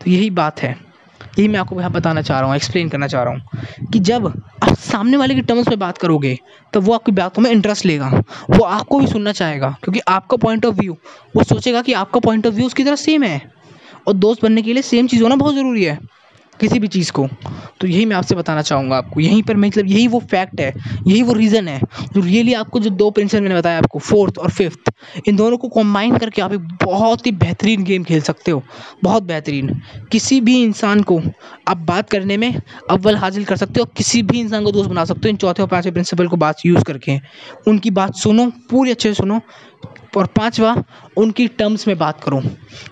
तो 0.00 0.10
यही 0.10 0.30
बात 0.32 0.62
है। 0.62 0.76
यही 1.20 1.46
मैं 1.48 1.58
आपको 1.60 1.78
यहाँ 1.78 1.90
बताना 1.92 2.22
चाह 2.22 2.38
रहा 2.38 2.48
हूँ 2.48 2.56
एक्सप्लेन 2.56 2.88
करना 2.88 3.06
चाह 3.06 3.22
रहा 3.22 3.32
हूँ, 3.32 3.88
कि 3.92 3.98
जब 4.00 4.26
आप 4.26 4.74
सामने 4.76 5.16
वाले 5.16 5.34
के 5.34 5.40
टर्म्स 5.42 5.68
में 5.68 5.78
बात 5.78 5.98
करोगे 5.98 6.38
तो 6.72 6.80
वो 6.80 6.94
आपकी 6.94 7.12
बातों 7.12 7.42
में 7.42 7.50
इंटरेस्ट 7.50 7.86
लेगा, 7.86 8.10
वो 8.50 8.64
आपको 8.64 8.98
भी 8.98 9.06
सुनना 9.06 9.32
चाहेगा, 9.32 9.74
क्योंकि 9.82 10.00
आपका 10.08 10.36
पॉइंट 10.36 10.66
ऑफ़ 10.66 10.74
व्यू 10.74 10.96
वो 11.36 11.42
सोचेगा 11.44 11.82
कि 11.82 11.92
आपका 11.94 12.20
पॉइंट 12.20 12.46
ऑफ़ 12.46 12.54
व्यू 12.54 12.66
उसकी 12.66 12.84
तरह 12.84 12.96
सेम 12.98 13.22
है। 13.22 13.40
और 14.08 14.14
दोस्त 14.14 14.42
बनने 14.42 14.62
के 14.62 14.72
लिए 14.72 14.82
सेम 14.82 15.06
चीज़ 15.06 15.22
होना 15.22 15.36
बहुत 15.36 15.54
ज़रूरी 15.54 15.84
है। 15.84 15.98
किसी 16.60 16.78
भी 16.78 16.88
चीज़ 16.88 17.12
को। 17.12 17.26
तो 17.80 17.86
यही 17.86 18.04
मैं 18.04 18.16
आपसे 18.16 18.34
बताना 18.34 18.62
चाहूँगा 18.62 18.96
आपको। 18.96 19.20
यहीं 19.20 19.42
पर 19.42 19.56
मतलब 19.56 19.86
यही 19.86 20.06
वो 20.08 20.18
फैक्ट 20.20 20.60
है, 20.60 20.72
यही 21.06 21.22
वो 21.22 21.32
रीज़न 21.32 21.68
है, 21.68 21.80
जो 22.14 22.20
रियली 22.20 22.54
आपको 22.54 22.80
जो 22.80 22.90
दो 22.90 23.10
प्रिंसिपल 23.10 23.42
मैंने 23.42 23.54
बताया 23.54 23.78
आपको 23.78 23.98
फोर्थ 23.98 24.38
और 24.38 24.50
फिफ्थ 24.50 24.92
इन 25.28 25.36
दोनों 25.36 25.56
को 25.56 25.68
कॉम्बाइन 25.68 26.16
करके 26.18 26.42
आप 26.42 26.52
एक 26.52 26.60
बहुत 26.84 27.26
ही 27.26 27.32
बेहतरीन 27.32 27.84
गेम 27.84 28.04
खेल 28.04 28.20
सकते 28.20 28.50
हो। 28.50 28.62
बहुत 29.04 29.22
बेहतरीन। 29.22 29.68
किसी 30.12 30.40
भी 30.40 30.62
इंसान 30.62 31.02
को 31.02 31.20
आप 31.68 31.76
बात 31.76 32.10
करने 32.10 32.36
में 32.36 32.60
अव्वल 32.90 33.16
हासिल 33.16 33.44
कर 33.44 33.56
सकते 33.56 33.80
हो, 33.80 33.86
किसी 33.86 34.22
भी 34.22 34.40
इंसान 34.40 34.64
को 34.64 34.72
दोस्त 34.72 34.90
बना 34.90 35.04
सकते 35.04 35.20
हो, 35.24 35.28
इन 35.28 35.36
चौथे 35.36 35.62
और 35.62 35.68
पाँचवें 35.68 35.92
प्रिंसिपल 35.92 36.28
को 36.28 36.36
बात 36.36 36.66
यूज़ 36.66 36.84
करके। 36.84 37.18
उनकी 37.68 37.90
बात 37.90 38.14
सुनो, 38.14 38.52
पूरी 38.70 38.90
अच्छे 38.90 39.08
से 39.08 39.14
सुनो, 39.14 39.40
और 40.16 40.26
पांचवा, 40.26 40.84
उनकी 41.16 41.48
टर्म्स 41.48 41.88
में 41.88 41.98
बात 41.98 42.22
करो। 42.24 42.42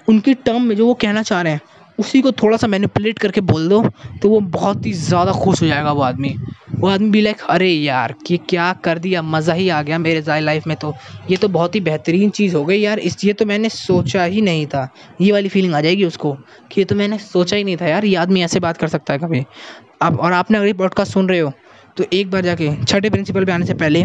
उनकी 0.09 0.35
टर्म 0.35 0.62
में 0.62 0.76
जो 0.76 0.87
वो 0.87 0.95
कहना 0.95 1.23
चाह 1.23 1.42
रहे 1.42 1.52
हैं 1.52 1.61
उसी 2.02 2.21
को 2.21 2.32
थोड़ा 2.32 2.56
सा 2.56 2.66
मैनिपुलेट 2.66 3.18
करके 3.18 3.40
बोल 3.42 3.68
दो 3.68 3.82
तो 4.23 4.28
वो 4.28 4.41
बहुत 4.52 4.86
ही 4.86 4.93
ज़्यादा 4.95 5.32
खुश 5.34 5.62
हो 5.62 5.67
जाएगा 5.67 5.93
वो 5.93 6.02
आदमी। 6.02 6.34
वो 6.75 6.88
आदमी 6.88 7.10
भी 7.10 7.21
लाइक 7.21 7.41
अरे 7.50 7.69
यार, 7.69 8.15
ये 8.30 8.36
क्या 8.49 8.73
कर 8.84 8.99
दिया? 8.99 9.23
मज़ा 9.25 9.54
ही 9.54 9.69
आ 9.69 9.80
गया 9.82 9.99
मेरे 9.99 10.41
लाइफ 10.41 10.67
में 10.67 10.76
तो। 10.76 10.95
ये 11.30 11.36
तो 11.36 11.49
बहुत 11.49 11.75
ही 11.75 11.80
बेहतरीन 11.80 12.30
चीज़ 12.30 12.56
हो 12.56 12.65
गई 12.65 12.78
यार। 12.78 12.99
इस, 13.00 13.17
ये 13.25 13.32
तो 13.32 13.47
मैंने 13.47 13.69
सोचा 13.69 14.25
ही 14.25 14.41
नहीं 14.41 14.67
था। 14.67 14.88
ये 15.21 15.32
वाली 15.32 15.49
फीलिंग 15.49 15.75
आ 15.75 15.80
जाएगी 15.80 16.04
उसको, 16.04 16.32
कि 16.73 16.80
ये 16.80 16.84
तो 16.84 16.95
मैंने 16.95 17.19
सोचा 17.21 17.56
ही 17.56 17.65
नहीं 17.65 17.76
था 17.76 17.86
यार। 17.86 18.04
ये 18.04 18.15
आदमी 18.17 18.43
ऐसे 18.43 18.60
बात 18.60 18.76
कर 18.76 18.88
सकता 18.88 19.12
है 19.12 19.19
कभी। 19.19 19.45
अब 20.02 20.19
और 20.21 20.32
आपने 20.32 20.58
अगर 20.58 20.67
ये 20.67 20.73
पॉडकास्ट 20.75 21.12
सुन 21.12 21.28
रहे 21.28 21.38
हो 21.38 21.52
तो 21.97 22.05
एक 22.13 22.31
बार 22.31 22.43
जाके 22.43 22.71
छठे 22.85 23.11
प्रिंसिपल 23.11 23.45
पे 23.45 23.52
आने 23.52 23.67
से 23.67 23.75
पहले, 23.75 24.05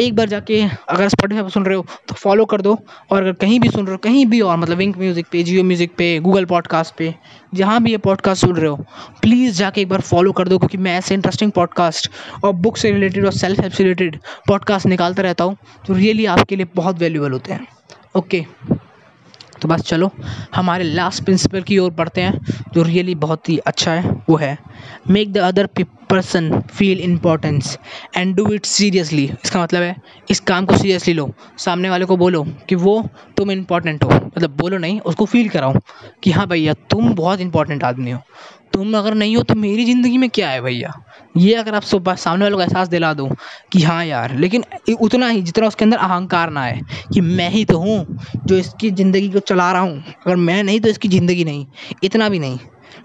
एक 0.00 0.14
बार 0.16 0.28
जाके 0.28 0.60
अगर 0.62 1.08
स्पॉटीफाई 1.08 1.42
पर 1.42 1.50
सुन 1.50 1.64
रहे 1.64 1.76
हो 1.76 1.86
तो 2.08 2.14
फॉलो 2.14 2.44
कर 2.44 2.60
दो। 2.60 2.76
और 3.10 3.22
अगर 3.22 3.32
कहीं 3.34 3.58
भी 3.60 3.68
सुन 3.68 3.86
रहे 3.86 3.92
हो, 3.92 3.98
कहीं 3.98 4.24
भी 4.26 4.40
और 4.40 4.56
मतलब 4.56 4.76
विंक 4.76 4.96
म्यूज़िक 4.98 5.26
पे 5.32 5.42
जियो 5.42 5.64
म्यूज़िक 5.64 5.94
पे 5.98 6.18
गूगल 6.20 6.44
पॉडकास्ट 6.44 6.94
पे, 6.96 7.14
जहाँ 7.54 7.82
भी 7.82 7.90
ये 7.90 7.98
पॉडकास्ट 7.98 8.40
सुन 8.40 8.56
रहे 8.56 8.66
हो 8.66 8.76
प्लीज़ 9.22 9.58
जाके 9.58 9.80
एक 9.80 9.88
बार 9.88 10.00
फॉलो 10.02 10.32
कर 10.32 10.48
दो, 10.48 10.58
क्योंकि 10.58 10.78
मैं 10.78 10.96
ऐसे 10.98 11.14
इंटरेस्टिंग 11.14 11.52
पॉडकास्ट 11.52 12.10
और 12.44 12.52
बुक 12.54 12.76
से 12.76 12.90
रिलेटेड 12.90 13.26
और 13.26 13.32
सेल्फ 13.32 13.60
हेल्प 13.60 13.72
से 13.72 13.82
रिलेटेड 13.82 14.18
पॉडकास्ट 14.48 14.86
निकालता 14.86 15.22
रहता 15.22 15.44
हूँ, 15.44 15.56
जो 15.86 15.94
रियली 15.94 16.26
आपके 16.26 16.56
लिए 16.56 16.66
बहुत 16.74 16.98
वैल्यूबल 16.98 17.32
होते 17.32 17.52
हैं। 17.52 17.66
ओके 18.16 18.44
तो 19.64 19.68
बस 19.68 19.80
चलो, 19.80 20.10
हमारे 20.54 20.84
लास्ट 20.84 21.24
प्रिंसिपल 21.24 21.62
की 21.62 21.78
ओर 21.78 21.90
बढ़ते 21.90 22.20
हैं, 22.20 22.40
जो 22.74 22.82
रियली 22.82 23.14
बहुत 23.14 23.48
ही 23.48 23.56
अच्छा 23.58 23.92
है, 23.92 24.10
वो 24.28 24.36
है 24.36 24.56
make 25.10 25.32
the 25.32 25.38
other 25.38 25.68
person 26.10 26.60
feel 26.70 27.00
importance 27.00 27.78
and 28.16 28.34
do 28.36 28.46
it 28.52 28.66
seriously 28.66 29.24
इसका 29.44 29.62
मतलब 29.62 29.82
है, 29.82 29.96
इस 30.30 30.40
काम 30.40 30.66
को 30.66 30.76
सीरियसली 30.76 31.14
लो। 31.14 31.30
सामने 31.58 31.90
वाले 31.90 32.04
को 32.04 32.16
बोलो 32.16 32.42
कि 32.68 32.74
वो 32.74 33.02
तुम 33.36 33.50
इम्पोर्टेंट 33.50 34.04
हो। 34.04 34.10
मतलब 34.10 34.56
बोलो 34.56 34.78
नहीं, 34.78 35.00
उसको 35.00 35.24
फील 35.24 35.48
कराओ 35.48 35.74
कि 36.22 36.30
हाँ 36.30 36.46
भैया 36.46 36.74
तुम 36.90 37.14
बहुत 37.14 37.40
इंपॉर्टेंट 37.40 37.84
आदमी 37.84 38.10
हो। 38.10 38.20
तुम 38.74 38.96
अगर 38.98 39.14
नहीं 39.14 39.36
हो 39.36 39.42
तो 39.42 39.54
मेरी 39.54 39.84
ज़िंदगी 39.84 40.18
में 40.18 40.28
क्या 40.30 40.48
है 40.50 40.60
भैया? 40.60 40.92
ये 41.36 41.54
अगर 41.54 41.74
आप 41.74 41.82
सुबह 41.82 42.14
सामने 42.14 42.44
वालों 42.44 42.56
को 42.58 42.62
एहसास 42.62 42.88
दिला 42.88 43.12
दो 43.14 43.28
कि 43.72 43.82
हाँ 43.82 44.04
यार, 44.04 44.34
लेकिन 44.34 44.64
उतना 45.00 45.28
ही 45.28 45.42
जितना 45.42 45.66
उसके 45.66 45.84
अंदर 45.84 45.96
अहंकार 45.98 46.50
ना 46.50 46.62
आए 46.62 46.80
कि 47.14 47.20
मैं 47.20 47.48
ही 47.50 47.64
तो 47.64 47.78
हूँ 47.78 48.18
जो 48.36 48.56
इसकी 48.56 48.90
ज़िंदगी 48.92 49.28
को 49.28 49.38
चला 49.40 49.70
रहा 49.72 49.82
हूँ। 49.82 50.02
अगर 50.26 50.36
मैं 50.36 50.62
नहीं 50.64 50.80
तो 50.80 50.88
इसकी 50.88 51.08
ज़िंदगी 51.08 51.44
नहीं, 51.44 51.66
इतना 52.04 52.28
भी 52.28 52.38
नहीं, 52.38 52.58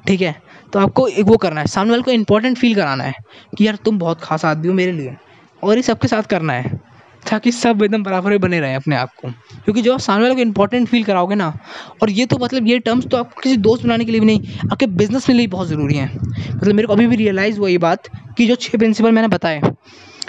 ठीक 0.07 0.21
है? 0.21 0.35
तो 0.73 0.79
आपको 0.79 1.07
एक 1.07 1.25
वो 1.25 1.37
करना 1.37 1.61
है, 1.61 1.67
सामने 1.67 1.91
वाले 1.91 2.03
को 2.03 2.11
इंपॉर्टेंट 2.11 2.57
फील 2.57 2.75
कराना 2.75 3.03
है 3.03 3.13
कि 3.57 3.67
यार 3.67 3.75
तुम 3.85 3.99
बहुत 3.99 4.21
खास 4.21 4.45
आदमी 4.45 4.67
हो 4.67 4.73
मेरे 4.73 4.91
लिए 4.91 5.15
और 5.63 5.75
ये 5.75 5.81
सबके 5.83 6.07
साथ 6.07 6.23
करना 6.25 6.53
है। 6.53 6.77
ताकि 7.23 7.51
सब 7.51 7.83
एकदम 7.83 8.03
बराबर 8.03 8.37
बने 8.37 8.59
रहें 8.59 8.75
अपने 8.75 8.95
आप 8.95 9.13
को। 9.15 9.29
क्योंकि 9.29 9.81
जो 9.81 9.93
आप 9.93 9.99
सामने 9.99 10.23
वाले 10.23 10.35
को 10.35 10.41
इंपॉर्टेंट 10.41 10.87
फील 10.87 11.03
कराओगे 11.03 11.35
ना, 11.35 11.53
और 12.01 12.09
ये 12.09 12.25
तो 12.25 12.37
मतलब 12.37 12.67
ये 12.67 12.79
टर्म्स 12.79 13.05
तो 13.05 13.17
आपको 13.17 13.41
किसी 13.41 13.57
दोस्त 13.57 13.83
बनाने 13.83 14.05
के 14.05 14.11
लिए 14.11 14.19
भी 14.21 14.27
नहीं, 14.27 14.57
आपके 14.71 14.87
बिज़नेस 14.87 15.25
के 15.25 15.33
लिए 15.33 15.47
बहुत 15.47 15.67
ज़रूरी 15.67 15.95
है। 15.95 16.09
मतलब 16.15 16.73
मेरे 16.73 16.87
को 16.87 16.93
अभी 16.93 17.07
भी 17.07 17.15
रियलाइज़ 17.15 17.59
हुआ 17.59 17.69
ये 17.69 17.77
बात 17.77 18.09
कि 18.37 18.47
जो 18.47 18.55
छः 18.55 18.77
प्रिंसिपल 18.77 19.11
मैंने 19.11 19.27
बताए, 19.27 19.61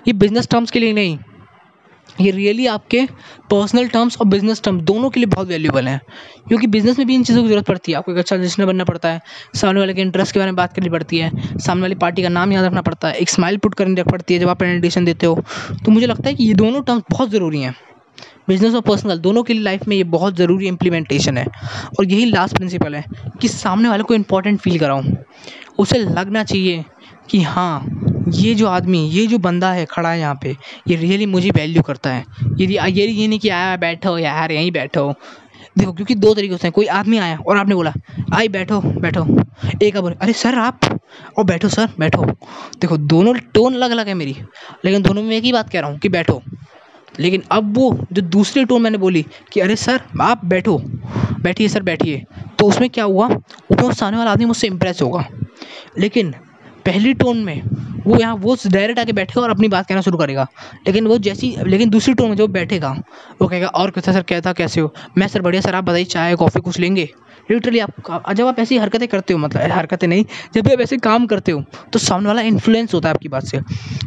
ये 0.09 0.12
बिज़नेस 0.12 0.48
टर्म्स 0.48 0.70
के 0.70 0.81
लिए 0.81 0.92
नहीं 0.92 1.18
ये 2.20 2.30
रियली 2.30 2.66
आपके 2.66 3.04
पर्सनल 3.50 3.88
टर्म्स 3.88 4.16
और 4.20 4.26
बिज़नेस 4.26 4.62
टर्म्स 4.62 4.83
दोनों 4.83 5.11
के 5.11 5.20
लिए 5.20 5.26
बहुत 5.26 5.48
वैल्यूबल 5.48 5.88
हैं। 5.88 6.00
क्योंकि 6.48 6.66
बिज़नेस 6.66 6.98
में 6.98 7.06
भी 7.06 7.14
इन 7.14 7.24
चीज़ों 7.24 7.42
की 7.42 7.48
ज़रूरत 7.48 7.66
पड़ती 7.66 7.92
है। 7.92 7.98
आपको 7.98 8.12
एक 8.12 8.18
अच्छा 8.18 8.37
लिस्नर 8.37 8.66
बनना 8.66 8.85
पड़ता 8.85 9.09
है। 9.09 9.20
सामने 9.56 9.80
वाले 9.80 9.94
के 9.94 10.00
इंटरेस्ट 10.00 10.33
के 10.33 10.38
बारे 10.38 10.50
में 10.50 10.56
बात 10.56 10.72
करनी 10.72 10.90
पड़ती 10.90 11.18
है। 11.18 11.59
सामने 11.59 11.83
वाली 11.83 11.94
पार्टी 11.94 12.22
का 12.22 12.28
नाम 12.28 12.52
याद 12.52 12.64
रखना 12.64 12.83
पड़ता 12.83 13.09
है। 13.09 13.14
एक 13.14 13.30
स्माइल 13.30 13.56
पुट 13.56 13.74
करनी 13.74 13.94
रख 13.94 14.11
पड़ती 14.11 14.35
है 14.35 14.40
जब 14.40 14.48
आप 14.48 14.59
प्रेजेंटेशन 14.59 15.04
देते 15.04 15.26
हो। 15.26 15.42
तो 15.85 15.90
मुझे 15.92 16.06
लगता 16.06 16.28
है 16.28 16.35
कि 16.35 16.44
ये 16.44 16.54
दोनों 16.54 16.83
टर्म्स 16.83 17.02
बहुत 17.11 17.30
ज़रूरी 17.30 17.61
हैं। 17.61 17.74
बिज़नेस 18.48 18.74
और 18.74 18.80
पर्सनल 18.80 19.18
दोनों 19.18 19.42
के 19.42 19.52
लिए 19.52 19.62
लाइफ 19.62 19.88
में 19.88 19.96
ये 19.96 20.04
बहुत 20.04 20.37
ज़रूरी 20.37 20.66
इम्प्लीमेंटेशन 20.68 21.38
है। 21.38 21.46
और 21.98 22.04
यही 22.04 22.24
लास्ट 22.24 22.56
प्रिंसिपल 22.56 22.94
है 22.94 23.04
कि 23.40 23.48
सामने 23.48 23.88
वाले 23.88 24.02
को 24.02 24.14
इंपॉर्टेंट 24.14 24.61
फील 24.61 24.78
कराऊँ। 24.78 25.16
उसे 25.78 25.98
लगना 25.98 26.44
चाहिए। 26.44 26.85
कि 27.31 27.43
हाँ 27.43 27.88
ये 28.29 28.55
जो 28.55 28.66
आदमी, 28.66 29.09
ये 29.09 29.27
जो 29.27 29.38
बंदा 29.38 29.73
है 29.73 29.87
खड़ा 29.87 30.11
है 30.11 30.21
यहाँ 30.21 30.38
पे, 30.43 30.57
ये 30.88 30.97
रियली 30.97 31.27
मुझे 31.27 31.51
वैल्यू 31.51 31.83
करता 31.83 32.11
है। 32.11 32.25
यदि, 32.59 32.75
ये 32.75 33.07
ये 33.07 33.29
नहीं 33.29 33.38
कि 33.38 33.49
आया, 33.49 33.77
बैठो, 33.77 34.19
यार, 34.19 34.53
यहीं 34.53 34.73
बैठो। 34.73 35.14
देखो, 35.79 35.93
क्योंकि 35.93 36.14
दो 36.14 36.35
तरीके 36.35 36.57
से 36.57 36.66
हैं। 36.66 36.73
कोई 36.73 36.87
आदमी 36.87 37.19
आया 37.19 37.38
और 37.47 37.57
आपने 37.57 37.75
बोला, 37.75 37.93
आई, 38.35 38.49
बैठो 38.49 38.81
बैठो। 38.81 39.43
एक 39.83 39.97
बोले, 39.97 40.14
अरे 40.14 40.33
सर, 40.33 40.55
आप? 40.55 40.81
और 41.38 41.45
बैठो, 41.45 41.69
सर, 41.69 41.88
बैठो। 41.99 42.25
देखो, 42.81 42.97
दोनों 42.97 43.35
टोन 43.35 43.75
अलग 43.75 43.90
अलग 43.90 44.09
है 44.09 44.14
मेरी, 44.14 44.37
लेकिन 44.85 45.03
दोनों 45.03 45.23
में 45.23 45.37
एक 45.37 45.45
ही 45.45 45.53
बात 45.53 45.71
कह 45.71 45.81
रहा 45.81 45.90
हूँ 45.90 45.99
कि 45.99 46.09
बैठो। 46.09 46.43
लेकिन 47.21 47.43
अब 47.51 47.79
वो 47.79 48.07
जो 48.12 48.23
दूसरी 48.23 48.64
टोन 48.64 48.83
मैंने 48.83 48.99
बोली 48.99 49.27
कि, 49.53 49.61
अरे 49.61 49.77
सर, 49.77 50.01
आप 50.21 50.45
बैठो, 50.45 50.79
बैठिए, 51.40 51.69
सर, 51.69 51.83
बैठिए। 51.83 52.25
तो 52.59 52.66
उसमें 52.66 52.90
क्या 52.90 53.05
हुआ? 53.05 53.29
वो 53.73 53.93
सामने 53.93 54.19
वाला 54.19 54.33
आदमी 54.33 54.45
मुझसे 54.45 54.66
इम्प्रेस 54.66 55.03
होगा। 55.03 55.27
लेकिन 55.99 56.35
पहली 56.90 57.12
टोन 57.14 57.38
में 57.38 57.62
वो 58.07 58.16
यहाँ, 58.18 58.35
वो 58.35 58.57
डायरेक्ट 58.66 59.00
आके 59.00 59.12
बैठेगा 59.12 59.42
और 59.42 59.50
अपनी 59.50 59.68
बात 59.68 59.87
कहना 59.87 60.00
शुरू 60.00 60.18
करेगा। 60.18 60.46
लेकिन 60.87 61.07
वो 61.07 61.18
जैसी, 61.18 61.55
लेकिन 61.66 61.90
दूसरी 61.90 62.14
टोन 62.14 62.29
में 62.29 62.37
जो 62.37 62.46
बैठेगा, 62.48 62.90
वो 63.42 63.48
कहेगा, 63.48 63.66
और 63.68 63.90
कैसा 63.90 64.12
सर 64.12 64.22
कहता 64.22 64.53
कैसे 64.53 64.81
हो? 64.81 64.92
मैं 65.18 65.29
सर 65.29 65.42
बढ़िया, 65.42 65.61
सर 65.62 65.74
आप 65.74 65.85
बताइए, 65.85 66.05
चाय 66.07 66.35
कॉफ़ी 66.37 66.61
कुछ 66.61 66.79
लेंगे? 66.79 67.09
लिटरली 67.50 67.79
आप 67.79 68.33
जब 68.33 68.46
आप 68.46 68.59
ऐसी 68.59 68.79
हरकतें 68.79 69.07
करते 69.09 69.33
हो 69.33 69.38
मतलब 69.38 69.70
हरकतें 69.72 70.07
नहीं, 70.09 70.24
जब 70.55 70.62
भी 70.62 70.72
आप 70.72 70.81
ऐसे 70.81 70.96
काम 70.98 71.26
करते 71.26 71.53
हो 71.53 71.62
तो 71.92 71.98
सामने 71.98 72.29
वाला 72.29 72.42
इन्फ्लुएंस 72.42 72.94
होता 72.94 73.09
है 73.09 73.14
आपकी 73.14 73.29
बात 73.29 73.44
से। 73.44 73.61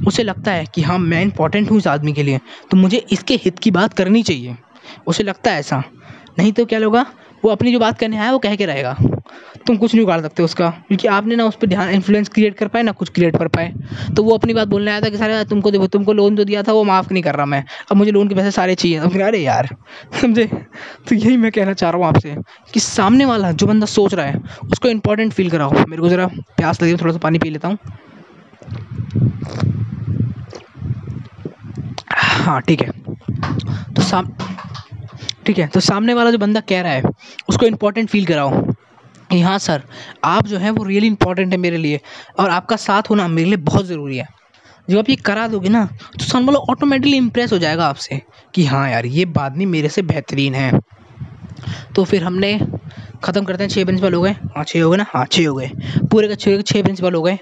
उसे 0.08 0.24
लगता 0.24 0.52
है 0.52 0.66
कि 0.76 0.82
हाँ 0.82 0.98
मैं 1.00 1.22
इंपॉर्टेंट 1.22 1.72
हूँ 1.72 1.78
इस 1.78 1.88
आदमी 1.88 2.14
के 2.14 2.24
लिए 2.24 2.40
तो 2.72 2.78
मुझे 2.78 3.06
इसके 3.12 3.36
हित 3.36 3.60
की 3.60 3.72
बात 3.72 3.94
करनी 3.94 4.24
चाहिए। 4.24 4.56
उसे 5.08 5.24
लगता 5.24 5.52
है 5.52 5.60
ऐसा। 5.60 5.84
नहीं 6.40 6.52
तो 6.52 6.66
क्या 6.66 6.80
होगा 6.80 7.06
वो 7.46 7.50
अपनी 7.50 7.72
जो 7.72 7.80
बात 7.80 8.00
करने 8.00 8.18
आया, 8.18 8.32
वो 8.32 8.40
कह 8.40 8.56
के 8.56 8.66
रहेगा। 8.66 8.98
तुम 9.68 9.78
कुछ 9.78 9.94
नहीं 9.96 10.04
उगाड़ 10.04 10.22
सकते 10.22 10.44
उसका, 10.44 10.70
क्योंकि 10.70 11.08
आपने 11.08 11.36
ना 11.36 11.46
उस 11.46 11.56
पर 11.56 11.68
ध्यान 11.68 11.90
इन्फ्लुएंस 11.90 12.30
क्रिएट 12.30 12.58
कर 12.58 12.68
पाए, 12.68 12.84
ना 12.84 12.92
कुछ 12.92 13.10
क्रिएट 13.10 13.38
कर 13.38 13.48
पाए। 13.48 13.74
तो 14.16 14.24
वो 14.24 14.34
अपनी 14.34 14.54
बात 14.54 14.68
बोलने 14.68 14.92
आया 14.92 15.02
था 15.02 15.10
कि 15.10 15.18
सारे 15.18 15.44
तुमको 15.46 15.72
देखो, 15.72 15.88
तुमको 15.88 16.14
लोन 16.14 16.36
जो 16.36 16.44
दिया 16.44 16.64
था, 16.64 16.74
वो 16.74 16.84
माफ़ 16.84 17.14
नहीं 17.14 17.24
कर 17.24 17.36
रहा 17.36 17.46
मैं। 17.46 17.64
अब 17.92 17.98
मुझे 17.98 18.12
लोन 18.12 18.28
के 18.28 18.36
पैसे 18.36 18.52
सारे 18.52 18.76
चाहिए। 18.76 18.98
अब 18.98 19.22
अरे 19.22 19.40
यार, 19.40 19.70
समझे? 20.22 20.46
तो 21.10 21.16
यही 21.16 21.38
मैं 21.38 21.52
कहना 21.52 21.74
चाह 21.74 21.90
रहा 21.90 22.00
हूँ 22.00 22.08
आपसे 22.08 22.36
कि 22.74 22.80
सामने 22.80 23.26
वाला 23.26 23.52
जो 23.52 23.68
बंदा 23.68 23.86
सोच 23.86 24.14
रहा 24.14 24.26
है, 24.26 24.42
उसको 24.72 24.88
इंपॉर्टेंट 24.88 25.34
फील 25.34 25.50
कराओ। 25.50 25.72
मेरे 25.72 26.02
को 26.02 26.10
ज़रा 26.10 26.28
प्यास 26.28 26.82
लगी 26.84 26.96
थोड़ा 26.96 27.12
सा 27.12 27.18
पानी 27.18 27.40
पी 27.40 27.50
लेता 27.50 27.68
हूँ। 27.68 27.78
हाँ 32.12 32.62
ठीक 32.62 32.82
है। 32.82 32.92
तो 33.94 34.02
साम 34.02 34.26
ठीक 35.46 35.58
है? 35.58 35.68
तो 35.68 35.80
सामने 35.80 36.14
वाला 36.14 36.32
जो 36.32 36.38
बंदा 36.38 36.60
कह 36.60 36.82
रहा 36.82 36.92
है, 36.92 37.04
उसको 37.50 37.66
इम्पोर्टेंट 37.66 38.10
फील 38.10 38.26
कराओ 38.26 38.62
कि 39.32 39.40
हाँ 39.42 39.58
सर, 39.60 39.82
आप 40.24 40.48
जो 40.48 40.58
हैं 40.58 40.72
वो 40.72 40.84
रियली 40.84 41.08
इंपॉर्टेंट 41.08 41.52
है 41.52 41.58
मेरे 41.60 41.78
लिए 41.78 42.00
और 42.40 42.50
आपका 42.50 42.76
साथ 42.78 43.10
होना 43.10 43.28
मेरे 43.28 43.48
लिए 43.48 43.58
बहुत 43.60 43.86
ज़रूरी 43.86 44.18
है। 44.18 44.28
जब 44.90 44.98
आप 44.98 45.10
ये 45.10 45.16
करा 45.16 45.48
दोगे 45.48 45.70
ना 45.70 45.86
तो 46.20 46.26
सामने 46.26 46.46
वाला 46.46 46.60
ऑटोमेटिकली 46.72 47.18
इंप्रेस 47.18 47.54
हो 47.54 47.58
जाएगा 47.58 47.86
आपसे 47.88 48.22
कि 48.56 48.66
हाँ 48.66 48.90
यार, 48.90 49.06
ये 49.06 49.26
बादनी 49.26 49.66
मेरे 49.66 49.90
से 49.90 50.02
बेहतरीन 50.02 50.56
है। 50.56 50.72
तो 51.96 52.04
फिर 52.04 52.24
हमने 52.24 52.58
ख़त्म 53.24 53.44
करते 53.46 53.64
हैं 53.64 53.70
छः 53.70 53.86
प्रिंसिपल 53.86 54.14
हो 54.14 54.22
गए। 54.22 54.32
हाँ 54.56 54.64
छः 54.64 54.82
हो 54.84 54.90
गए 54.90 54.98
ना? 54.98 55.06
हाँ 55.10 55.26
छः 55.26 55.48
हो 55.48 55.56
गए। 55.56 55.70
पूरे 56.12 56.28
का 56.28 56.36
छः 56.36 56.62
छः 56.62 56.84
प्रिंसिपल 56.84 57.14
हो 57.14 57.22
गए। 57.22 57.38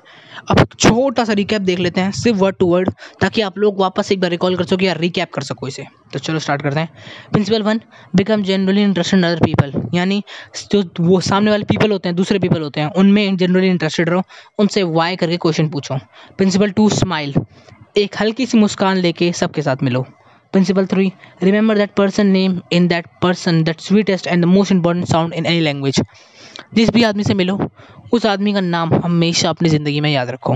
अब 0.50 0.68
छोटा 0.80 1.24
सा 1.24 1.34
रिकैप 1.34 1.62
देख 1.62 1.80
लेते 1.80 2.02
हैं, 2.02 2.12
सिर्फ़ 2.12 2.40
वर्ड 2.40 2.56
टू 2.56 2.66
वर्ड 2.66 2.90
ताकि 3.22 3.42
आप 3.42 3.58
लोग 3.58 3.80
वापस 3.80 4.12
एक 4.12 4.22
बार 4.22 4.30
रिकॉल 4.30 4.58
कर 4.58 4.64
सको 4.64 4.86
या 4.86 4.94
रिकैप 4.94 5.34
कर 5.34 5.42
सको 5.42 5.68
इसे। 5.68 5.86
तो 6.14 6.20
चलो 6.20 6.40
स्टार्ट 6.40 6.62
करते 6.62 6.80
हैं। 6.80 6.90
Principle 7.32 7.64
one 7.64 7.82
become 8.16 8.44
generally 8.44 8.84
interested 8.84 9.26
other 9.26 9.40
people 9.46 9.74
यानी 9.94 10.24
जो 10.72 10.84
वो 11.00 11.22
सामने 11.22 11.52
वाले 11.52 11.64
पीपल 11.64 11.92
होते 11.92 12.10
हैं, 12.10 12.16
दूसरे 12.16 12.40
पीपल 12.40 12.62
होते 12.62 12.82
हैं, 12.82 12.88
उनमें 12.88 13.38
जनरली 13.38 13.68
इंटरेस्टेड 13.68 14.10
रहो, 14.10 14.24
उनसे 14.60 14.84
वाई 14.84 15.16
करके 15.16 15.38
क्वेश्चन 15.38 15.70
पूछो। 15.70 15.96
प्रिंसिपल 16.38 16.72
टू 16.72 16.90
स्माइल 16.90 17.34
एक 17.98 18.16
हल्की 18.20 18.46
सी 18.46 18.58
मुस्कान 18.58 18.98
लेके 18.98 19.34
सबके 19.34 19.62
साथ 19.62 19.78
मिलो। 19.84 20.06
Principle 20.56 20.90
3 20.94 21.12
Remember 21.44 21.76
that 21.76 21.90
person 22.00 22.26
name 22.36 22.60
in 22.74 22.88
that 22.90 23.04
person, 23.26 23.64
that 23.64 23.78
sweetest 23.80 24.24
and 24.28 24.44
the 24.44 24.58
most 24.58 24.72
important 24.72 25.06
sound 25.06 25.34
in 25.34 25.46
any 25.46 25.62
language. 25.62 26.02
जिस 26.76 26.90
भी 26.90 27.04
आदमी 27.04 27.24
से 27.24 27.34
मिलो, 27.34 27.60
उस 28.14 28.26
आदमी 28.26 28.54
का 28.54 28.62
नाम 28.62 28.94
हमेशा 28.96 29.50
अपनी 29.50 29.70
ज़िंदगी 29.70 30.02
में 30.02 30.10
याद 30.12 30.30
रखो। 30.30 30.56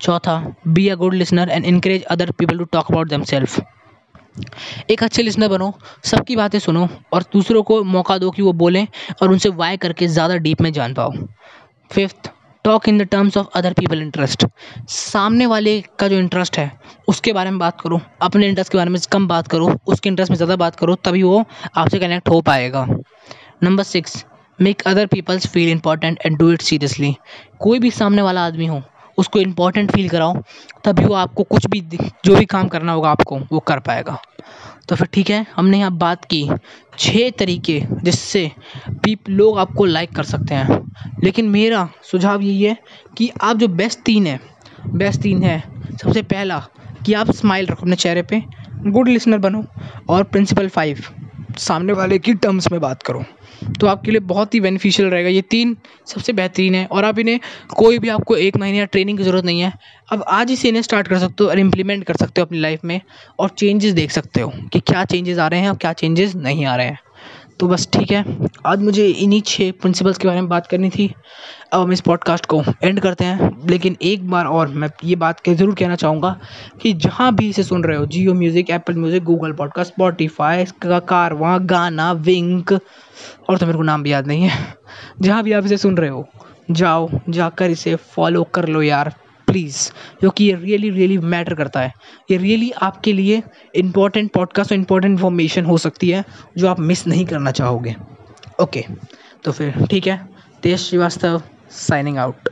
चौथा 0.00 0.36
be 0.68 0.88
a 0.88 0.94
good 0.96 1.14
listener 1.14 1.48
and 1.48 1.64
encourage 1.64 2.02
other 2.04 2.30
people 2.32 2.58
to 2.58 2.64
talk 2.66 2.90
about 2.90 3.08
themselves 3.24 3.60
एक 4.90 5.02
अच्छे 5.02 5.22
लिसनर 5.22 5.48
बनो, 5.48 5.72
सबकी 6.04 6.36
बातें 6.36 6.58
सुनो 6.58 6.88
और 7.12 7.22
दूसरों 7.32 7.62
को 7.62 7.82
मौका 7.86 8.16
दो 8.18 8.30
कि 8.30 8.42
वो 8.42 8.52
बोलें 8.54 8.86
और 9.22 9.30
उनसे 9.30 9.48
वाई 9.50 9.76
करके 9.76 10.06
ज़्यादा 10.08 10.36
डीप 10.38 10.60
में 10.60 10.72
जान 10.72 10.94
पाओ। 10.94 11.12
Fifth 11.90 12.30
talk 12.64 12.88
in 12.88 12.98
the 12.98 13.02
terms 13.02 13.36
of 13.36 13.46
other 13.54 13.72
people 13.72 14.02
interest 14.02 14.46
सामने 14.88 15.46
वाले 15.46 15.80
का 15.98 16.08
जो 16.08 16.18
इंटरेस्ट 16.18 16.58
है, 16.58 16.70
उसके 17.08 17.32
बारे 17.32 17.50
में 17.50 17.58
बात 17.58 17.80
करो, 17.80 18.00
अपने 18.22 18.48
इंटरेस्ट 18.48 18.72
के 18.72 18.78
बारे 18.78 18.90
में 18.90 19.00
कम 19.12 19.26
बात 19.28 19.48
करो, 19.48 19.74
उसके 19.86 20.08
इंटरेस्ट 20.08 20.30
में 20.30 20.36
ज़्यादा 20.36 20.56
बात 20.56 20.76
करो, 20.76 20.94
तभी 20.96 21.22
वो 21.22 21.44
आपसे 21.76 21.98
कनेक्ट 21.98 22.28
हो 22.28 22.40
पाएगा। 22.42 22.86
Number 23.62 23.82
six 23.84 24.24
make 24.62 24.82
other 24.86 25.06
people's 25.06 25.46
feel 25.46 25.68
important 25.68 26.18
and 26.26 26.36
do 26.38 26.50
it 26.52 26.62
seriously 26.62 27.14
कोई 27.60 27.78
भी 27.78 27.90
सामने 27.90 28.22
वाला 28.22 28.44
आदमी 28.46 28.66
हो, 28.66 28.80
उसको 29.18 29.38
इम्पोर्टेंट 29.38 29.90
फील 29.90 30.08
कराओ, 30.08 30.34
तभी 30.84 31.04
वो 31.04 31.14
आपको 31.14 31.42
कुछ 31.42 31.66
भी 31.66 31.80
जो 32.24 32.34
भी 32.36 32.44
काम 32.44 32.68
करना 32.68 32.92
होगा 32.92 33.10
आपको, 33.10 33.38
वो 33.52 33.60
कर 33.60 33.78
पाएगा। 33.78 34.18
तो 34.88 34.96
फिर 34.96 35.06
ठीक 35.12 35.30
है, 35.30 35.46
हमने 35.56 35.78
यहाँ 35.78 35.92
बात 35.92 36.24
की 36.24 36.48
छः 36.98 37.30
तरीके 37.30 37.80
जिससे 38.02 38.50
पीप 38.94 39.28
लोग 39.30 39.58
आपको 39.58 39.84
लाइक 39.84 40.14
कर 40.16 40.24
सकते 40.24 40.54
हैं। 40.54 40.80
लेकिन 41.24 41.48
मेरा 41.48 41.88
सुझाव 42.02 42.40
यही 42.40 42.62
है 42.62 42.76
कि 43.18 43.30
आप 43.42 43.56
जो 43.56 43.68
बेस्ट 43.70 44.00
तीन 44.00 44.26
है 44.26 44.38
बेस्ट 44.86 45.20
तीन 45.20 45.42
है, 45.42 45.62
सबसे 45.92 46.22
पहला 46.22 46.58
कि 47.06 47.12
आप 47.14 47.30
स्माइल 47.30 47.66
रखो 47.66 47.82
अपने 47.82 47.96
चेहरे 47.96 48.22
पे 48.22 48.42
गुड 48.86 49.08
लिसनर 49.08 49.38
बनो 49.38 49.64
और 50.08 50.22
प्रिंसिपल 50.22 50.68
फाइव 50.68 51.02
सामने 51.58 51.92
वाले 51.92 52.18
की 52.18 52.34
टर्म्स 52.34 52.70
में 52.72 52.80
बात 52.80 53.02
करो। 53.02 53.24
तो 53.80 53.86
आपके 53.86 54.10
लिए 54.10 54.20
बहुत 54.22 54.54
ही 54.54 54.60
बेनिफिशियल 54.60 55.08
रहेगा। 55.08 55.28
ये 55.28 55.42
तीन 55.42 55.76
सबसे 56.06 56.32
बेहतरीन 56.32 56.74
है 56.74 56.86
और 56.86 57.04
आप 57.04 57.18
इन्हें 57.18 57.38
कोई 57.76 57.98
भी 57.98 58.08
आपको 58.08 58.36
एक 58.36 58.56
महीने 58.56 58.78
या 58.78 58.84
ट्रेनिंग 58.84 59.18
की 59.18 59.24
ज़रूरत 59.24 59.44
नहीं 59.44 59.60
है। 59.60 59.72
अब 60.12 60.24
आज 60.28 60.50
ही 60.50 60.56
से 60.56 60.68
इन्हें 60.68 60.82
स्टार्ट 60.82 61.08
कर 61.08 61.18
सकते 61.18 61.44
हो 61.44 61.50
और 61.50 61.58
इम्प्लीमेंट 61.58 62.04
कर 62.04 62.16
सकते 62.16 62.40
हो 62.40 62.46
अपनी 62.46 62.58
लाइफ 62.58 62.84
में 62.84 63.00
और 63.38 63.48
चेंजेस 63.48 63.94
देख 63.94 64.10
सकते 64.10 64.40
हो 64.40 64.52
कि 64.72 64.80
क्या 64.80 65.04
चेंजेस 65.04 65.38
आ 65.38 65.46
रहे 65.46 65.60
हैं 65.60 65.68
और 65.68 65.76
क्या 65.76 65.92
चेंजेस 65.92 66.34
नहीं 66.36 66.64
आ 66.66 66.76
रहे 66.76 66.86
हैं। 66.86 66.98
तो 67.60 67.66
बस 67.68 67.88
ठीक 67.92 68.10
है। 68.12 68.24
आज 68.66 68.80
मुझे 68.82 69.06
इन्हीं 69.06 69.40
छः 69.46 69.70
प्रिंसिपल्स 69.72 70.18
के 70.18 70.28
बारे 70.28 70.40
में 70.40 70.48
बात 70.48 70.66
करनी 70.66 70.90
थी। 70.90 71.06
अब 71.72 71.80
हम 71.80 71.92
इस 71.92 72.00
पॉडकास्ट 72.00 72.46
को 72.46 72.62
एंड 72.82 73.00
करते 73.00 73.24
हैं। 73.24 73.50
लेकिन 73.68 73.96
एक 74.02 74.28
बार 74.30 74.46
और 74.46 74.68
मैं 74.68 74.88
ये 75.04 75.16
बात 75.16 75.40
के 75.40 75.54
ज़रूर 75.54 75.74
कहना 75.74 75.96
चाहूँगा 75.96 76.36
कि 76.82 76.92
जहाँ 76.94 77.34
भी 77.34 77.48
इसे 77.48 77.62
सुन 77.62 77.84
रहे 77.84 77.96
हो 77.96 78.06
Jio 78.06 78.34
music 78.34 78.70
Apple 78.70 78.94
music 78.94 79.24
Google 79.24 79.52
podcast 79.52 79.92
Spotify 79.92 80.64
का 80.82 80.98
कारवा 80.98 81.56
गाना 81.58 82.10
विंक 82.12 82.72
और 82.72 83.58
तो 83.58 83.66
मेरे 83.66 83.76
को 83.78 83.82
नाम 83.82 84.02
भी 84.02 84.12
याद 84.12 84.26
नहीं 84.26 84.42
है। 84.42 84.74
जहाँ 85.22 85.42
भी 85.42 85.52
आप 85.52 85.64
इसे 85.64 85.76
सुन 85.76 85.96
रहे 85.96 86.10
हो, 86.10 86.26
जाओ, 86.70 87.08
जाकर 87.28 87.70
इसे 87.70 87.94
फॉलो 87.96 88.42
कर 88.44 88.68
लो 88.68 88.82
यार। 88.82 89.14
प्लीज़ 89.52 89.90
क्योंकि 90.20 90.44
ये 90.44 90.54
रियली 90.56 90.90
रियली 90.90 91.18
मैटर 91.18 91.54
करता 91.54 91.80
है। 91.80 91.92
ये 92.30 92.36
रियली 92.38 92.70
आपके 92.82 93.12
लिए 93.12 93.42
इम्पोर्टेंट 93.76 94.32
पॉडकास्ट 94.32 94.72
और 94.72 94.78
इंपॉर्टेंट 94.78 95.12
इन्फॉर्मेशन 95.12 95.64
हो 95.64 95.78
सकती 95.78 96.10
है, 96.10 96.24
जो 96.58 96.68
आप 96.68 96.80
मिस 96.80 97.06
नहीं 97.06 97.24
करना 97.26 97.50
चाहोगे। 97.52 97.94
ओके 98.60 98.84
तो 99.44 99.52
फिर 99.52 99.86
ठीक 99.90 100.06
है 100.06 100.20
तेज 100.62 100.78
श्रीवास्तव 100.78 101.42
साइनिंग 101.70 102.18
आउट 102.18 102.48